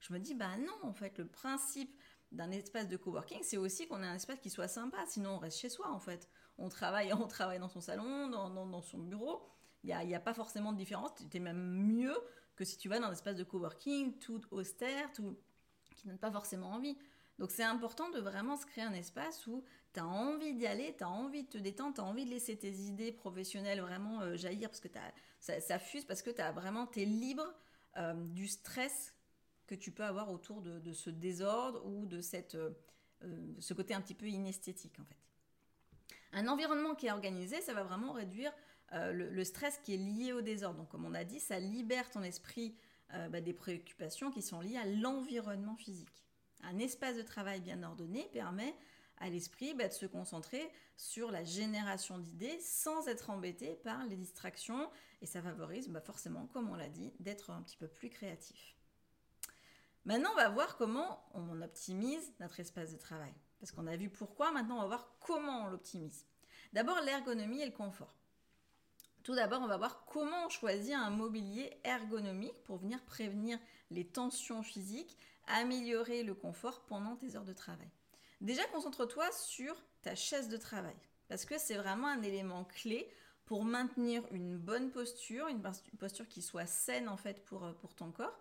je 0.00 0.12
me 0.12 0.18
dis, 0.18 0.34
bah 0.34 0.56
non, 0.58 0.74
en 0.82 0.92
fait, 0.92 1.18
le 1.18 1.26
principe 1.26 1.96
d'un 2.32 2.50
espace 2.50 2.88
de 2.88 2.96
coworking, 2.96 3.40
c'est 3.42 3.58
aussi 3.58 3.86
qu'on 3.86 4.02
ait 4.02 4.06
un 4.06 4.16
espace 4.16 4.40
qui 4.40 4.50
soit 4.50 4.68
sympa. 4.68 4.98
Sinon, 5.06 5.34
on 5.34 5.38
reste 5.38 5.58
chez 5.58 5.68
soi, 5.68 5.88
en 5.90 6.00
fait. 6.00 6.28
On 6.58 6.68
travaille, 6.68 7.12
on 7.20 7.28
travaille 7.28 7.58
dans 7.58 7.68
son 7.68 7.80
salon, 7.80 8.28
dans, 8.28 8.50
dans, 8.50 8.82
son 8.82 8.98
bureau. 8.98 9.42
Il 9.84 9.88
n'y 9.88 9.92
a, 9.92 10.04
y 10.04 10.14
a, 10.14 10.20
pas 10.20 10.34
forcément 10.34 10.72
de 10.72 10.78
différence. 10.78 11.10
C'est 11.30 11.40
même 11.40 11.58
mieux 11.58 12.16
que 12.56 12.64
si 12.64 12.76
tu 12.76 12.88
vas 12.88 12.98
dans 12.98 13.08
un 13.08 13.12
espace 13.12 13.36
de 13.36 13.44
coworking 13.44 14.18
tout 14.18 14.40
austère, 14.50 15.12
tout, 15.12 15.36
qui 15.96 16.06
donne 16.06 16.18
pas 16.18 16.30
forcément 16.30 16.70
envie. 16.70 16.96
Donc 17.38 17.50
c'est 17.50 17.64
important 17.64 18.10
de 18.10 18.20
vraiment 18.20 18.56
se 18.56 18.66
créer 18.66 18.84
un 18.84 18.92
espace 18.92 19.46
où 19.46 19.64
tu 19.92 20.00
as 20.00 20.06
envie 20.06 20.54
d'y 20.54 20.66
aller, 20.66 20.94
tu 20.96 21.04
as 21.04 21.08
envie 21.08 21.42
de 21.44 21.48
te 21.48 21.58
détendre, 21.58 21.94
tu 21.94 22.00
as 22.00 22.04
envie 22.04 22.24
de 22.24 22.30
laisser 22.30 22.56
tes 22.56 22.70
idées 22.70 23.12
professionnelles 23.12 23.80
vraiment 23.80 24.20
euh, 24.20 24.36
jaillir 24.36 24.68
parce 24.68 24.80
que 24.80 24.88
ça, 25.40 25.60
ça, 25.60 25.78
fuse, 25.78 26.04
parce 26.04 26.22
que 26.22 26.30
tu 26.30 26.40
as 26.40 26.52
vraiment, 26.52 26.86
tu 26.86 27.02
es 27.02 27.04
libre 27.04 27.46
euh, 27.96 28.14
du 28.14 28.46
stress 28.46 29.14
que 29.66 29.74
tu 29.74 29.90
peux 29.90 30.04
avoir 30.04 30.30
autour 30.30 30.60
de, 30.60 30.92
ce 30.92 31.10
désordre 31.10 31.84
ou 31.86 32.06
de 32.06 32.20
cette, 32.20 32.54
euh, 32.54 32.70
ce 33.58 33.74
côté 33.74 33.94
un 33.94 34.00
petit 34.00 34.14
peu 34.14 34.26
inesthétique 34.26 34.98
en 35.00 35.04
fait. 35.04 35.16
Un 36.34 36.48
environnement 36.48 36.94
qui 36.94 37.06
est 37.06 37.12
organisé, 37.12 37.60
ça 37.60 37.74
va 37.74 37.82
vraiment 37.82 38.12
réduire 38.12 38.52
le, 38.92 39.44
stress 39.44 39.78
qui 39.78 39.94
est 39.94 39.98
lié 39.98 40.32
au 40.32 40.40
désordre. 40.40 40.78
Donc 40.78 40.88
comme 40.88 41.04
on 41.04 41.14
a 41.14 41.24
dit, 41.24 41.40
ça 41.40 41.58
libère 41.58 42.10
ton 42.10 42.22
esprit 42.22 42.74
bah, 43.30 43.40
des 43.40 43.52
préoccupations 43.52 44.30
qui 44.30 44.42
sont 44.42 44.60
liées 44.60 44.78
à 44.78 44.86
l'environnement 44.86 45.76
physique. 45.76 46.24
Un 46.62 46.78
espace 46.78 47.16
de 47.16 47.22
travail 47.22 47.60
bien 47.60 47.82
ordonné 47.82 48.28
permet 48.32 48.74
à 49.18 49.30
l'esprit 49.30 49.74
bah, 49.74 49.88
de 49.88 49.92
se 49.92 50.06
concentrer 50.06 50.70
sur 50.96 51.30
la 51.30 51.44
génération 51.44 52.18
d'idées 52.18 52.58
sans 52.60 53.06
être 53.08 53.30
embêté 53.30 53.76
par 53.84 54.04
les 54.06 54.16
distractions 54.16 54.90
et 55.20 55.26
ça 55.26 55.40
favorise 55.40 55.88
bah, 55.88 56.00
forcément, 56.00 56.46
comme 56.52 56.68
on 56.68 56.74
l'a 56.74 56.88
dit, 56.88 57.12
d'être 57.20 57.50
un 57.50 57.62
petit 57.62 57.76
peu 57.76 57.88
plus 57.88 58.10
créatif. 58.10 58.76
Maintenant, 60.04 60.30
on 60.32 60.36
va 60.36 60.48
voir 60.48 60.76
comment 60.76 61.24
on 61.34 61.62
optimise 61.62 62.32
notre 62.40 62.58
espace 62.58 62.92
de 62.92 62.98
travail. 62.98 63.32
Parce 63.60 63.70
qu'on 63.70 63.86
a 63.86 63.96
vu 63.96 64.10
pourquoi, 64.10 64.50
maintenant 64.50 64.78
on 64.78 64.80
va 64.80 64.88
voir 64.88 65.14
comment 65.20 65.64
on 65.64 65.66
l'optimise. 65.68 66.26
D'abord, 66.72 67.00
l'ergonomie 67.02 67.62
et 67.62 67.66
le 67.66 67.72
confort. 67.72 68.16
Tout 69.22 69.36
d'abord, 69.36 69.62
on 69.62 69.68
va 69.68 69.76
voir 69.76 70.04
comment 70.06 70.46
on 70.46 70.48
choisit 70.48 70.94
un 70.94 71.10
mobilier 71.10 71.72
ergonomique 71.84 72.60
pour 72.64 72.78
venir 72.78 73.00
prévenir 73.04 73.58
les 73.90 74.04
tensions 74.04 74.62
physiques 74.62 75.16
améliorer 75.46 76.22
le 76.22 76.34
confort 76.34 76.84
pendant 76.86 77.16
tes 77.16 77.36
heures 77.36 77.44
de 77.44 77.52
travail. 77.52 77.88
Déjà, 78.40 78.64
concentre-toi 78.66 79.30
sur 79.32 79.76
ta 80.02 80.16
chaise 80.16 80.48
de 80.48 80.56
travail, 80.56 80.96
parce 81.28 81.44
que 81.44 81.58
c'est 81.58 81.76
vraiment 81.76 82.08
un 82.08 82.22
élément 82.22 82.64
clé 82.64 83.08
pour 83.44 83.64
maintenir 83.64 84.24
une 84.32 84.56
bonne 84.56 84.90
posture, 84.90 85.46
une 85.48 85.62
posture 85.98 86.28
qui 86.28 86.42
soit 86.42 86.66
saine 86.66 87.08
en 87.08 87.16
fait 87.16 87.44
pour, 87.44 87.64
euh, 87.64 87.72
pour 87.74 87.94
ton 87.94 88.10
corps. 88.10 88.36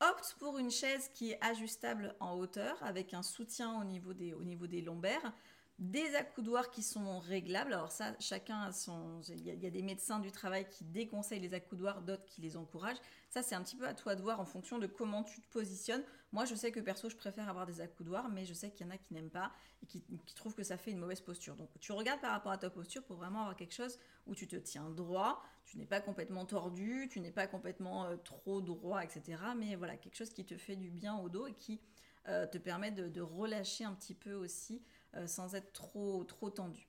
Opte 0.00 0.36
pour 0.38 0.58
une 0.58 0.70
chaise 0.70 1.10
qui 1.12 1.32
est 1.32 1.44
ajustable 1.44 2.14
en 2.20 2.36
hauteur 2.38 2.80
avec 2.82 3.14
un 3.14 3.22
soutien 3.24 3.80
au 3.80 3.84
niveau 3.84 4.12
des 4.12 4.80
lombaires 4.80 5.32
des 5.78 6.16
accoudoirs 6.16 6.70
qui 6.70 6.82
sont 6.82 7.20
réglables. 7.20 7.72
Alors 7.72 7.92
ça, 7.92 8.12
chacun 8.18 8.62
a 8.62 8.72
son... 8.72 9.20
Il 9.28 9.46
y, 9.46 9.66
a, 9.66 9.70
des 9.70 9.82
médecins 9.82 10.18
du 10.18 10.32
travail 10.32 10.68
qui 10.68 10.84
déconseillent 10.84 11.40
les 11.40 11.54
accoudoirs, 11.54 12.02
d'autres 12.02 12.24
qui 12.24 12.40
les 12.40 12.56
encouragent. 12.56 12.98
Ça, 13.30 13.42
c'est 13.42 13.54
un 13.54 13.62
petit 13.62 13.76
peu 13.76 13.86
à 13.86 13.94
toi 13.94 14.16
de 14.16 14.22
voir 14.22 14.40
en 14.40 14.44
fonction 14.44 14.78
de 14.78 14.88
comment 14.88 15.22
tu 15.22 15.40
te 15.40 15.46
positionnes. 15.52 16.02
Moi, 16.32 16.46
je 16.46 16.56
sais 16.56 16.72
que 16.72 16.80
perso, 16.80 17.08
je 17.08 17.16
préfère 17.16 17.48
avoir 17.48 17.64
des 17.64 17.80
accoudoirs, 17.80 18.28
mais 18.28 18.44
je 18.44 18.54
sais 18.54 18.70
qu'il 18.70 18.86
y 18.86 18.90
en 18.90 18.92
a 18.92 18.98
qui 18.98 19.14
n'aiment 19.14 19.30
pas 19.30 19.52
et 19.82 19.86
qui, 19.86 20.02
trouvent 20.34 20.54
que 20.56 20.64
ça 20.64 20.76
fait 20.76 20.90
une 20.90 20.98
mauvaise 20.98 21.20
posture. 21.20 21.54
Donc, 21.54 21.70
tu 21.78 21.92
regardes 21.92 22.20
par 22.20 22.32
rapport 22.32 22.52
à 22.52 22.58
ta 22.58 22.70
posture 22.70 23.04
pour 23.04 23.16
vraiment 23.16 23.42
avoir 23.42 23.54
quelque 23.54 23.74
chose 23.74 24.00
où 24.26 24.34
tu 24.34 24.48
te 24.48 24.56
tiens 24.56 24.90
droit, 24.90 25.44
tu 25.64 25.78
n'es 25.78 25.86
pas 25.86 26.00
complètement 26.00 26.44
tordu, 26.44 27.08
tu 27.08 27.20
n'es 27.20 27.30
pas 27.30 27.46
complètement 27.46 28.06
euh, 28.06 28.16
trop 28.16 28.60
droit, 28.60 29.04
etc. 29.04 29.40
Mais 29.56 29.76
voilà, 29.76 29.96
quelque 29.96 30.16
chose 30.16 30.30
qui 30.30 30.44
te 30.44 30.56
fait 30.56 30.76
du 30.76 30.90
bien 30.90 31.16
au 31.18 31.28
dos 31.28 31.46
et 31.46 31.54
qui 31.54 31.80
euh, 32.26 32.48
te 32.48 32.58
permet 32.58 32.90
de 32.90 33.20
relâcher 33.20 33.84
un 33.84 33.94
petit 33.94 34.14
peu 34.14 34.32
aussi 34.32 34.82
sans 35.26 35.54
être 35.54 35.72
trop, 35.72 36.24
trop 36.24 36.50
tendu. 36.50 36.88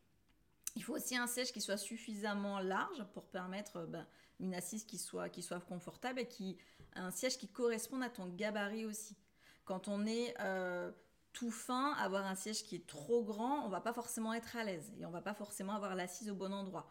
Il 0.76 0.84
faut 0.84 0.96
aussi 0.96 1.16
un 1.16 1.28
siège 1.28 1.52
qui 1.52 1.62
soit 1.62 1.78
suffisamment 1.78 2.60
large 2.60 3.04
pour 3.14 3.26
permettre 3.28 3.78
euh, 3.78 3.86
ben, 3.86 4.08
une 4.40 4.54
assise 4.54 4.86
qui 4.86 4.98
soit, 4.98 5.30
qui 5.30 5.42
soit 5.42 5.60
confortable 5.60 6.20
et 6.20 6.28
qui 6.28 6.58
un 6.96 7.12
siège 7.12 7.38
qui 7.38 7.48
corresponde 7.48 8.04
à 8.04 8.10
ton 8.10 8.28
gabarit 8.28 8.86
aussi. 8.86 9.16
Quand 9.66 9.88
on 9.88 10.06
est 10.06 10.34
euh, 10.40 10.92
tout 11.34 11.52
fin, 11.52 11.94
avoir 11.94 12.26
un 12.26 12.36
siège 12.36 12.64
qui 12.64 12.76
est 12.76 12.88
trop 12.88 13.24
grand, 13.24 13.66
on 13.66 13.70
va 13.70 13.82
pas 13.82 13.94
forcément 13.94 14.34
être 14.34 14.56
à 14.56 14.64
l'aise 14.64 14.94
et 15.00 15.06
on 15.06 15.12
va 15.12 15.22
pas 15.22 15.34
forcément 15.34 15.74
avoir 15.74 15.96
l'assise 15.96 16.30
au 16.30 16.36
bon 16.36 16.54
endroit. 16.54 16.90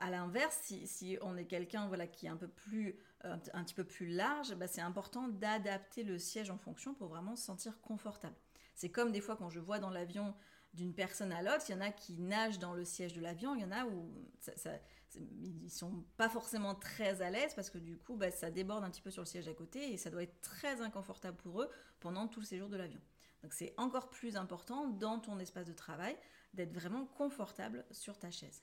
À 0.00 0.10
l'inverse, 0.10 0.58
si, 0.84 1.18
on 1.20 1.36
est 1.36 1.44
quelqu'un 1.44 1.86
voilà, 1.86 2.06
qui 2.06 2.26
est 2.26 2.28
un 2.28 2.36
peu 2.36 2.48
plus, 2.48 2.98
un, 3.22 3.38
petit 3.38 3.74
peu 3.74 3.84
plus 3.84 4.06
large, 4.06 4.54
ben, 4.54 4.66
c'est 4.66 4.80
important 4.80 5.28
d'adapter 5.28 6.02
le 6.02 6.18
siège 6.18 6.50
en 6.50 6.58
fonction 6.58 6.94
pour 6.94 7.08
vraiment 7.08 7.36
se 7.36 7.44
sentir 7.44 7.80
confortable. 7.80 8.34
C'est 8.74 8.88
comme 8.88 9.12
des 9.12 9.20
fois 9.20 9.36
quand 9.36 9.50
je 9.50 9.60
vois 9.60 9.78
dans 9.78 9.90
l'avion 9.90 10.34
d'une 10.76 10.94
personne 10.94 11.32
à 11.32 11.42
l'autre. 11.42 11.64
Il 11.68 11.72
y 11.72 11.74
en 11.74 11.80
a 11.80 11.90
qui 11.90 12.18
nagent 12.18 12.58
dans 12.58 12.74
le 12.74 12.84
siège 12.84 13.14
de 13.14 13.20
l'avion, 13.20 13.54
il 13.54 13.62
y 13.62 13.64
en 13.64 13.72
a 13.72 13.84
où 13.86 14.12
ils 15.16 15.70
sont 15.70 16.04
pas 16.16 16.28
forcément 16.28 16.74
très 16.74 17.22
à 17.22 17.30
l'aise 17.30 17.54
parce 17.54 17.70
que 17.70 17.78
du 17.78 17.96
coup, 17.96 18.16
bah, 18.16 18.30
ça 18.30 18.50
déborde 18.50 18.84
un 18.84 18.90
petit 18.90 19.00
peu 19.00 19.10
sur 19.10 19.22
le 19.22 19.26
siège 19.26 19.48
à 19.48 19.54
côté 19.54 19.92
et 19.92 19.96
ça 19.96 20.10
doit 20.10 20.22
être 20.22 20.40
très 20.42 20.80
inconfortable 20.82 21.36
pour 21.38 21.62
eux 21.62 21.70
pendant 22.00 22.28
tout 22.28 22.40
le 22.40 22.46
séjour 22.46 22.68
de 22.68 22.76
l'avion. 22.76 23.00
Donc 23.42 23.52
c'est 23.52 23.74
encore 23.76 24.10
plus 24.10 24.36
important 24.36 24.86
dans 24.86 25.18
ton 25.18 25.38
espace 25.38 25.66
de 25.66 25.72
travail 25.72 26.16
d'être 26.54 26.72
vraiment 26.72 27.06
confortable 27.06 27.84
sur 27.90 28.18
ta 28.18 28.30
chaise. 28.30 28.62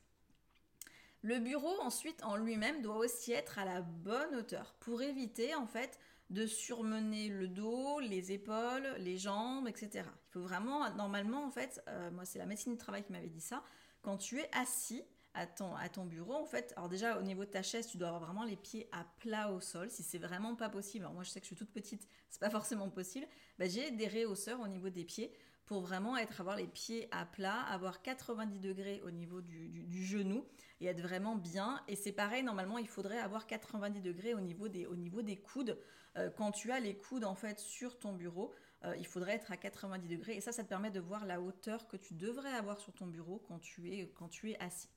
Le 1.22 1.40
bureau 1.40 1.80
ensuite 1.82 2.22
en 2.24 2.36
lui-même 2.36 2.82
doit 2.82 2.98
aussi 2.98 3.32
être 3.32 3.58
à 3.58 3.66
la 3.66 3.82
bonne 3.82 4.36
hauteur 4.36 4.76
pour 4.82 5.02
éviter 5.02 5.56
en 5.56 5.66
fait 5.66 5.98
de 6.30 6.46
surmener 6.46 7.30
le 7.30 7.48
dos, 7.48 8.00
les 8.00 8.32
épaules, 8.32 8.88
les 9.00 9.18
jambes, 9.18 9.68
etc. 9.68 10.06
Il 10.30 10.32
faut 10.32 10.42
vraiment, 10.42 10.90
normalement, 10.96 11.46
en 11.46 11.52
fait, 11.52 11.82
euh, 11.88 12.12
moi 12.12 12.26
c'est 12.26 12.40
la 12.40 12.46
médecine 12.46 12.74
du 12.74 12.78
travail 12.78 13.04
qui 13.04 13.12
m'avait 13.12 13.30
dit 13.30 13.42
ça, 13.42 13.64
quand 14.02 14.18
tu 14.18 14.40
es 14.40 14.50
assis 14.54 15.04
à 15.36 15.48
ton, 15.48 16.06
bureau, 16.06 16.34
en 16.34 16.46
fait, 16.46 16.74
alors 16.78 16.90
déjà 16.90 17.18
au 17.18 17.24
niveau 17.24 17.44
de 17.44 17.50
ta 17.50 17.64
chaise, 17.64 17.88
tu 17.88 17.98
dois 17.98 18.10
avoir 18.10 18.24
vraiment 18.24 18.44
les 18.44 18.56
pieds 18.56 18.88
à 18.92 19.04
plat 19.18 19.52
au 19.52 19.60
sol, 19.60 19.90
si 19.90 20.04
c'est 20.04 20.20
vraiment 20.20 20.56
pas 20.56 20.70
possible, 20.70 21.06
alors 21.06 21.14
moi 21.16 21.24
je 21.24 21.32
sais 21.32 21.40
que 21.40 21.46
je 21.46 21.48
suis 21.48 21.56
toute 21.56 21.72
petite, 21.72 22.08
c'est 22.30 22.40
pas 22.40 22.52
forcément 22.52 22.88
possible, 22.92 23.26
bah, 23.58 23.68
j'ai 23.68 23.90
des 23.90 24.06
réhausseurs 24.06 24.60
au 24.60 24.68
niveau 24.68 24.90
des 24.90 25.04
pieds 25.04 25.34
pour 25.66 25.82
vraiment 25.82 26.18
être 26.18 26.42
avoir 26.42 26.58
les 26.58 26.68
pieds 26.68 27.08
à 27.12 27.26
plat, 27.26 27.62
avoir 27.62 28.02
90 28.02 28.60
degrés 28.60 29.02
au 29.06 29.12
niveau 29.12 29.42
du, 29.42 29.70
du, 29.70 30.04
genou 30.04 30.46
et 30.82 30.88
être 30.88 31.02
vraiment 31.02 31.36
bien. 31.36 31.82
Et 31.88 31.96
c'est 31.96 32.12
pareil, 32.12 32.44
normalement, 32.44 32.78
il 32.78 32.88
faudrait 32.88 33.20
avoir 33.20 33.48
90 33.48 34.02
degrés 34.02 34.34
au 34.34 34.42
niveau 34.42 34.68
des, 34.68 34.86
au 34.86 34.96
niveau 34.96 35.22
des 35.22 35.38
coudes. 35.38 35.80
Euh, 36.18 36.30
quand 36.30 36.52
tu 36.52 36.72
as 36.72 36.80
les 36.80 36.96
coudes 36.96 37.26
en 37.26 37.36
fait 37.36 37.60
sur 37.60 37.98
ton 37.98 38.14
bureau, 38.14 38.54
euh, 38.86 38.96
il 38.98 39.08
faudrait 39.08 39.34
être 39.34 39.52
à 39.52 39.58
90 39.58 40.08
degrés. 40.08 40.36
Et 40.36 40.42
ça, 40.42 40.52
ça 40.52 40.64
te 40.64 40.70
permet 40.70 40.92
de 40.92 41.00
voir 41.00 41.26
la 41.26 41.42
hauteur 41.42 41.88
que 41.88 41.98
tu 41.98 42.14
devrais 42.14 42.54
avoir 42.54 42.80
sur 42.80 42.94
ton 42.94 43.08
bureau 43.08 43.44
quand 43.48 43.60
tu 43.60 43.92
es, 43.92 44.10
quand 44.10 44.28
tu 44.28 44.52
es 44.52 44.60
assis. 44.60 44.90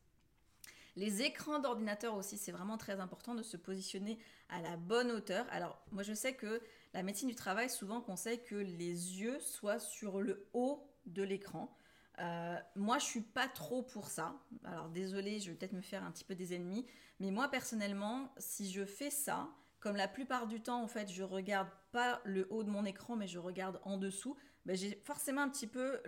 Les 0.97 1.23
écrans 1.23 1.59
d'ordinateur 1.59 2.15
aussi, 2.15 2.39
c'est 2.39 2.53
vraiment 2.53 2.79
très 2.79 3.01
important 3.01 3.35
de 3.35 3.43
se 3.43 3.59
positionner 3.59 4.19
à 4.49 4.63
la 4.63 4.79
bonne 4.79 5.11
hauteur. 5.11 5.47
Alors, 5.51 5.79
moi, 5.93 6.03
je 6.03 6.15
sais 6.15 6.35
que 6.35 6.63
la 6.95 7.03
médecine 7.03 7.29
du 7.29 7.35
travail 7.35 7.69
souvent 7.69 8.01
conseille 8.01 8.43
que 8.43 8.55
les 8.55 9.21
yeux 9.21 9.39
soient 9.41 9.79
sur 9.79 10.23
le 10.23 10.49
haut 10.55 10.83
de 11.05 11.23
l'écran. 11.23 11.71
Euh, 12.19 12.57
moi, 12.77 12.99
je 12.99 13.05
suis 13.05 13.21
pas 13.21 13.47
trop 13.47 13.83
pour 13.83 14.09
ça. 14.09 14.41
Alors, 14.65 14.89
désolé, 14.89 15.39
je 15.39 15.51
vais 15.51 15.57
peut-être 15.57 15.75
me 15.75 15.83
faire 15.83 16.03
un 16.03 16.11
petit 16.11 16.25
peu 16.25 16.35
des 16.35 16.55
ennemis, 16.55 16.87
mais 17.21 17.31
moi 17.31 17.49
personnellement, 17.49 18.33
si 18.39 18.71
je 18.71 18.87
fais 18.87 19.11
ça, 19.11 19.51
comme 19.81 19.97
la 19.97 20.09
plupart 20.09 20.47
du 20.47 20.61
temps, 20.61 20.83
en 20.83 20.89
fait, 20.89 21.11
je 21.11 21.23
regarde 21.23 21.69
pas 21.93 22.21
le 22.25 22.47
haut 22.51 22.65
de 22.65 22.71
mon 22.71 22.85
écran, 22.85 23.17
mais 23.17 23.29
je 23.29 23.39
regarde 23.39 23.81
en 23.85 23.99
dessous, 23.99 24.37
ben, 24.65 24.77
j'ai 24.77 25.01
forcément 25.05 25.43
un 25.43 25.49
petit 25.49 25.67
peu 25.67 26.01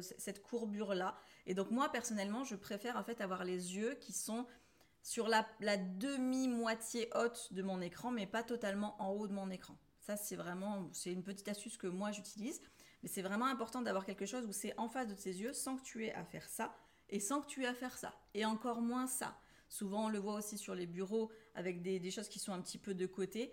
cette 0.00 0.42
courbure-là. 0.42 1.16
Et 1.46 1.54
donc, 1.54 1.70
moi, 1.70 1.90
personnellement, 1.90 2.44
je 2.44 2.56
préfère 2.56 2.96
en 2.96 3.04
fait 3.04 3.20
avoir 3.20 3.44
les 3.44 3.76
yeux 3.76 3.94
qui 4.00 4.12
sont 4.12 4.46
sur 5.02 5.28
la, 5.28 5.46
demi-moitié 5.76 7.10
haute 7.14 7.52
de 7.52 7.62
mon 7.62 7.80
écran, 7.80 8.10
mais 8.10 8.26
pas 8.26 8.42
totalement 8.42 9.00
en 9.00 9.10
haut 9.10 9.28
de 9.28 9.32
mon 9.32 9.50
écran. 9.50 9.76
Ça, 10.00 10.16
c'est 10.16 10.36
vraiment, 10.36 10.88
c'est 10.92 11.12
une 11.12 11.22
petite 11.22 11.48
astuce 11.48 11.76
que 11.76 11.86
moi 11.86 12.10
j'utilise. 12.10 12.60
Mais 13.02 13.08
c'est 13.08 13.22
vraiment 13.22 13.46
important 13.46 13.82
d'avoir 13.82 14.04
quelque 14.04 14.26
chose 14.26 14.46
où 14.46 14.52
c'est 14.52 14.76
en 14.78 14.88
face 14.88 15.06
de 15.06 15.14
tes 15.14 15.30
yeux 15.30 15.52
sans 15.52 15.76
que 15.76 15.82
tu 15.82 16.04
aies 16.04 16.14
à 16.14 16.24
faire 16.24 16.48
ça 16.48 16.74
et 17.08 17.20
sans 17.20 17.40
que 17.40 17.46
tu 17.46 17.62
aies 17.62 17.68
à 17.68 17.74
faire 17.74 17.96
ça. 17.96 18.14
Et 18.34 18.44
encore 18.44 18.80
moins 18.80 19.06
ça. 19.06 19.38
Souvent, 19.68 20.06
on 20.06 20.08
le 20.08 20.18
voit 20.18 20.34
aussi 20.34 20.58
sur 20.58 20.74
les 20.74 20.86
bureaux 20.86 21.30
avec 21.54 21.82
des, 21.82 22.10
choses 22.10 22.28
qui 22.28 22.38
sont 22.38 22.52
un 22.52 22.60
petit 22.60 22.78
peu 22.78 22.94
de 22.94 23.06
côté. 23.06 23.52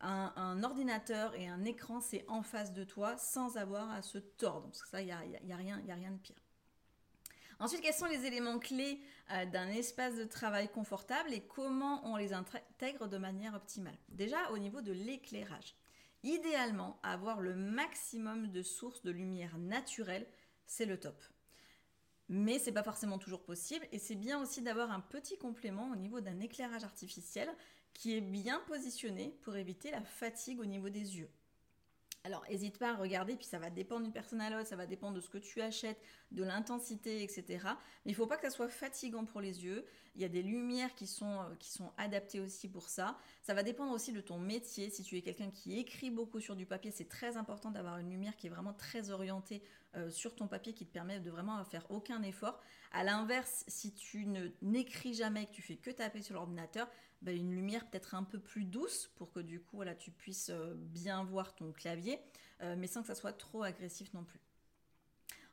Un, 0.00 0.62
ordinateur 0.62 1.34
et 1.34 1.48
un 1.48 1.64
écran, 1.64 2.00
c'est 2.00 2.24
en 2.28 2.42
face 2.42 2.72
de 2.72 2.84
toi 2.84 3.16
sans 3.16 3.56
avoir 3.56 3.90
à 3.90 4.02
se 4.02 4.18
tordre. 4.18 4.74
Ça, 4.74 5.00
il 5.00 5.06
n'y 5.06 5.12
a, 5.12 5.56
rien, 5.56 5.82
a 5.88 5.94
rien 5.94 6.10
de 6.10 6.18
pire. 6.18 6.36
Ensuite, 7.58 7.80
quels 7.80 7.94
sont 7.94 8.06
les 8.06 8.26
éléments 8.26 8.58
clés 8.58 9.00
euh, 9.32 9.46
d'un 9.46 9.68
espace 9.68 10.16
de 10.16 10.24
travail 10.24 10.68
confortable 10.68 11.32
et 11.32 11.40
comment 11.40 12.06
on 12.06 12.16
les 12.16 12.34
intègre 12.34 13.08
de 13.08 13.16
manière 13.16 13.54
optimale? 13.54 13.96
Déjà, 14.10 14.50
au 14.50 14.58
niveau 14.58 14.82
de 14.82 14.92
l'éclairage. 14.92 15.74
Idéalement, 16.22 16.98
avoir 17.02 17.40
le 17.40 17.54
maximum 17.54 18.50
de 18.50 18.62
sources 18.62 19.02
de 19.02 19.10
lumière 19.10 19.56
naturelle, 19.58 20.26
c'est 20.66 20.84
le 20.84 20.98
top. 20.98 21.22
Mais 22.28 22.58
c'est 22.58 22.72
pas 22.72 22.82
forcément 22.82 23.18
toujours 23.18 23.44
possible 23.44 23.86
et 23.92 23.98
c'est 23.98 24.16
bien 24.16 24.40
aussi 24.40 24.60
d'avoir 24.60 24.90
un 24.90 25.00
petit 25.00 25.38
complément 25.38 25.90
au 25.92 25.96
niveau 25.96 26.20
d'un 26.20 26.40
éclairage 26.40 26.84
artificiel 26.84 27.48
qui 27.92 28.16
est 28.16 28.20
bien 28.20 28.60
positionné 28.66 29.38
pour 29.42 29.56
éviter 29.56 29.90
la 29.90 30.02
fatigue 30.02 30.60
au 30.60 30.66
niveau 30.66 30.90
des 30.90 31.18
yeux. 31.18 31.30
Alors, 32.26 32.42
n'hésite 32.50 32.76
pas 32.78 32.90
à 32.90 32.96
regarder, 32.96 33.36
puis 33.36 33.46
ça 33.46 33.60
va 33.60 33.70
dépendre 33.70 34.02
d'une 34.02 34.12
personne 34.12 34.40
à 34.40 34.50
l'autre, 34.50 34.66
ça 34.66 34.74
va 34.74 34.86
dépendre 34.86 35.14
de 35.14 35.20
ce 35.20 35.28
que 35.28 35.38
tu 35.38 35.60
achètes, 35.60 36.00
de 36.32 36.42
l'intensité, 36.42 37.22
etc. 37.22 37.44
Mais 38.04 38.10
il 38.10 38.10
ne 38.10 38.16
faut 38.16 38.26
pas 38.26 38.36
que 38.36 38.42
ça 38.42 38.50
soit 38.50 38.68
fatigant 38.68 39.24
pour 39.24 39.40
les 39.40 39.64
yeux. 39.64 39.86
Il 40.16 40.22
y 40.22 40.24
a 40.24 40.28
des 40.28 40.42
lumières 40.42 40.92
qui 40.96 41.06
sont, 41.06 41.40
euh, 41.40 41.54
qui 41.60 41.70
sont 41.70 41.92
adaptées 41.96 42.40
aussi 42.40 42.68
pour 42.68 42.88
ça. 42.88 43.16
Ça 43.42 43.54
va 43.54 43.62
dépendre 43.62 43.92
aussi 43.92 44.12
de 44.12 44.20
ton 44.20 44.40
métier. 44.40 44.90
Si 44.90 45.04
tu 45.04 45.16
es 45.16 45.22
quelqu'un 45.22 45.52
qui 45.52 45.78
écrit 45.78 46.10
beaucoup 46.10 46.40
sur 46.40 46.56
du 46.56 46.66
papier, 46.66 46.90
c'est 46.90 47.08
très 47.08 47.36
important 47.36 47.70
d'avoir 47.70 47.98
une 47.98 48.10
lumière 48.10 48.36
qui 48.36 48.48
est 48.48 48.50
vraiment 48.50 48.74
très 48.74 49.10
orientée 49.10 49.62
euh, 49.94 50.10
sur 50.10 50.34
ton 50.34 50.48
papier, 50.48 50.72
qui 50.72 50.84
te 50.84 50.92
permet 50.92 51.20
de 51.20 51.30
vraiment 51.30 51.64
faire 51.64 51.88
aucun 51.90 52.24
effort. 52.24 52.60
À 52.90 53.04
l'inverse, 53.04 53.64
si 53.68 53.94
tu 53.94 54.26
ne 54.26 54.48
n'écris 54.62 55.14
jamais, 55.14 55.46
que 55.46 55.52
tu 55.52 55.62
fais 55.62 55.76
que 55.76 55.90
taper 55.90 56.22
sur 56.22 56.34
l'ordinateur, 56.34 56.88
bah, 57.22 57.32
une 57.32 57.50
lumière 57.50 57.88
peut-être 57.88 58.14
un 58.14 58.24
peu 58.24 58.38
plus 58.38 58.64
douce 58.64 59.10
pour 59.16 59.32
que 59.32 59.40
du 59.40 59.60
coup 59.60 59.82
tu 59.98 60.10
puisses 60.10 60.50
euh, 60.50 60.74
bien 60.76 61.24
voir 61.24 61.54
ton 61.54 61.72
clavier, 61.72 62.20
euh, 62.62 62.76
mais 62.78 62.86
sans 62.86 63.00
que 63.00 63.06
ça 63.08 63.14
soit 63.14 63.32
trop 63.32 63.62
agressif 63.62 64.12
non 64.14 64.24
plus. 64.24 64.40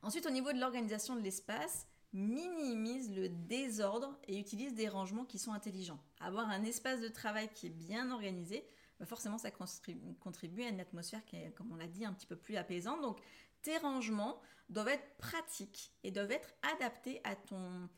Ensuite, 0.01 0.25
au 0.25 0.31
niveau 0.31 0.51
de 0.51 0.59
l'organisation 0.59 1.15
de 1.15 1.21
l'espace, 1.21 1.87
minimise 2.11 3.15
le 3.15 3.29
désordre 3.29 4.19
et 4.27 4.37
utilise 4.37 4.73
des 4.73 4.87
rangements 4.87 5.25
qui 5.25 5.39
sont 5.39 5.53
intelligents. 5.53 5.99
Avoir 6.19 6.49
un 6.49 6.63
espace 6.63 7.01
de 7.01 7.07
travail 7.07 7.49
qui 7.53 7.67
est 7.67 7.71
bien 7.71 8.11
organisé, 8.11 8.67
bah, 8.99 9.05
forcément 9.05 9.37
ça 9.37 9.49
contribue 9.51 10.63
à 10.63 10.69
une 10.69 10.79
atmosphère 10.79 11.25
qui 11.25 11.37
est, 11.37 11.51
comme 11.55 11.71
on 11.71 11.75
l'a 11.75 11.87
dit, 11.87 12.05
un 12.05 12.13
petit 12.13 12.27
peu 12.27 12.35
plus 12.35 12.55
apaisante. 12.55 13.01
Donc 13.01 13.19
tes 13.61 13.77
rangements 13.77 14.41
doivent 14.69 14.89
être 14.89 15.17
pratiques 15.17 15.91
et 16.03 16.11
doivent 16.11 16.31
être 16.31 16.53
adaptés 16.75 17.21
à 17.23 17.35
ton, 17.35 17.89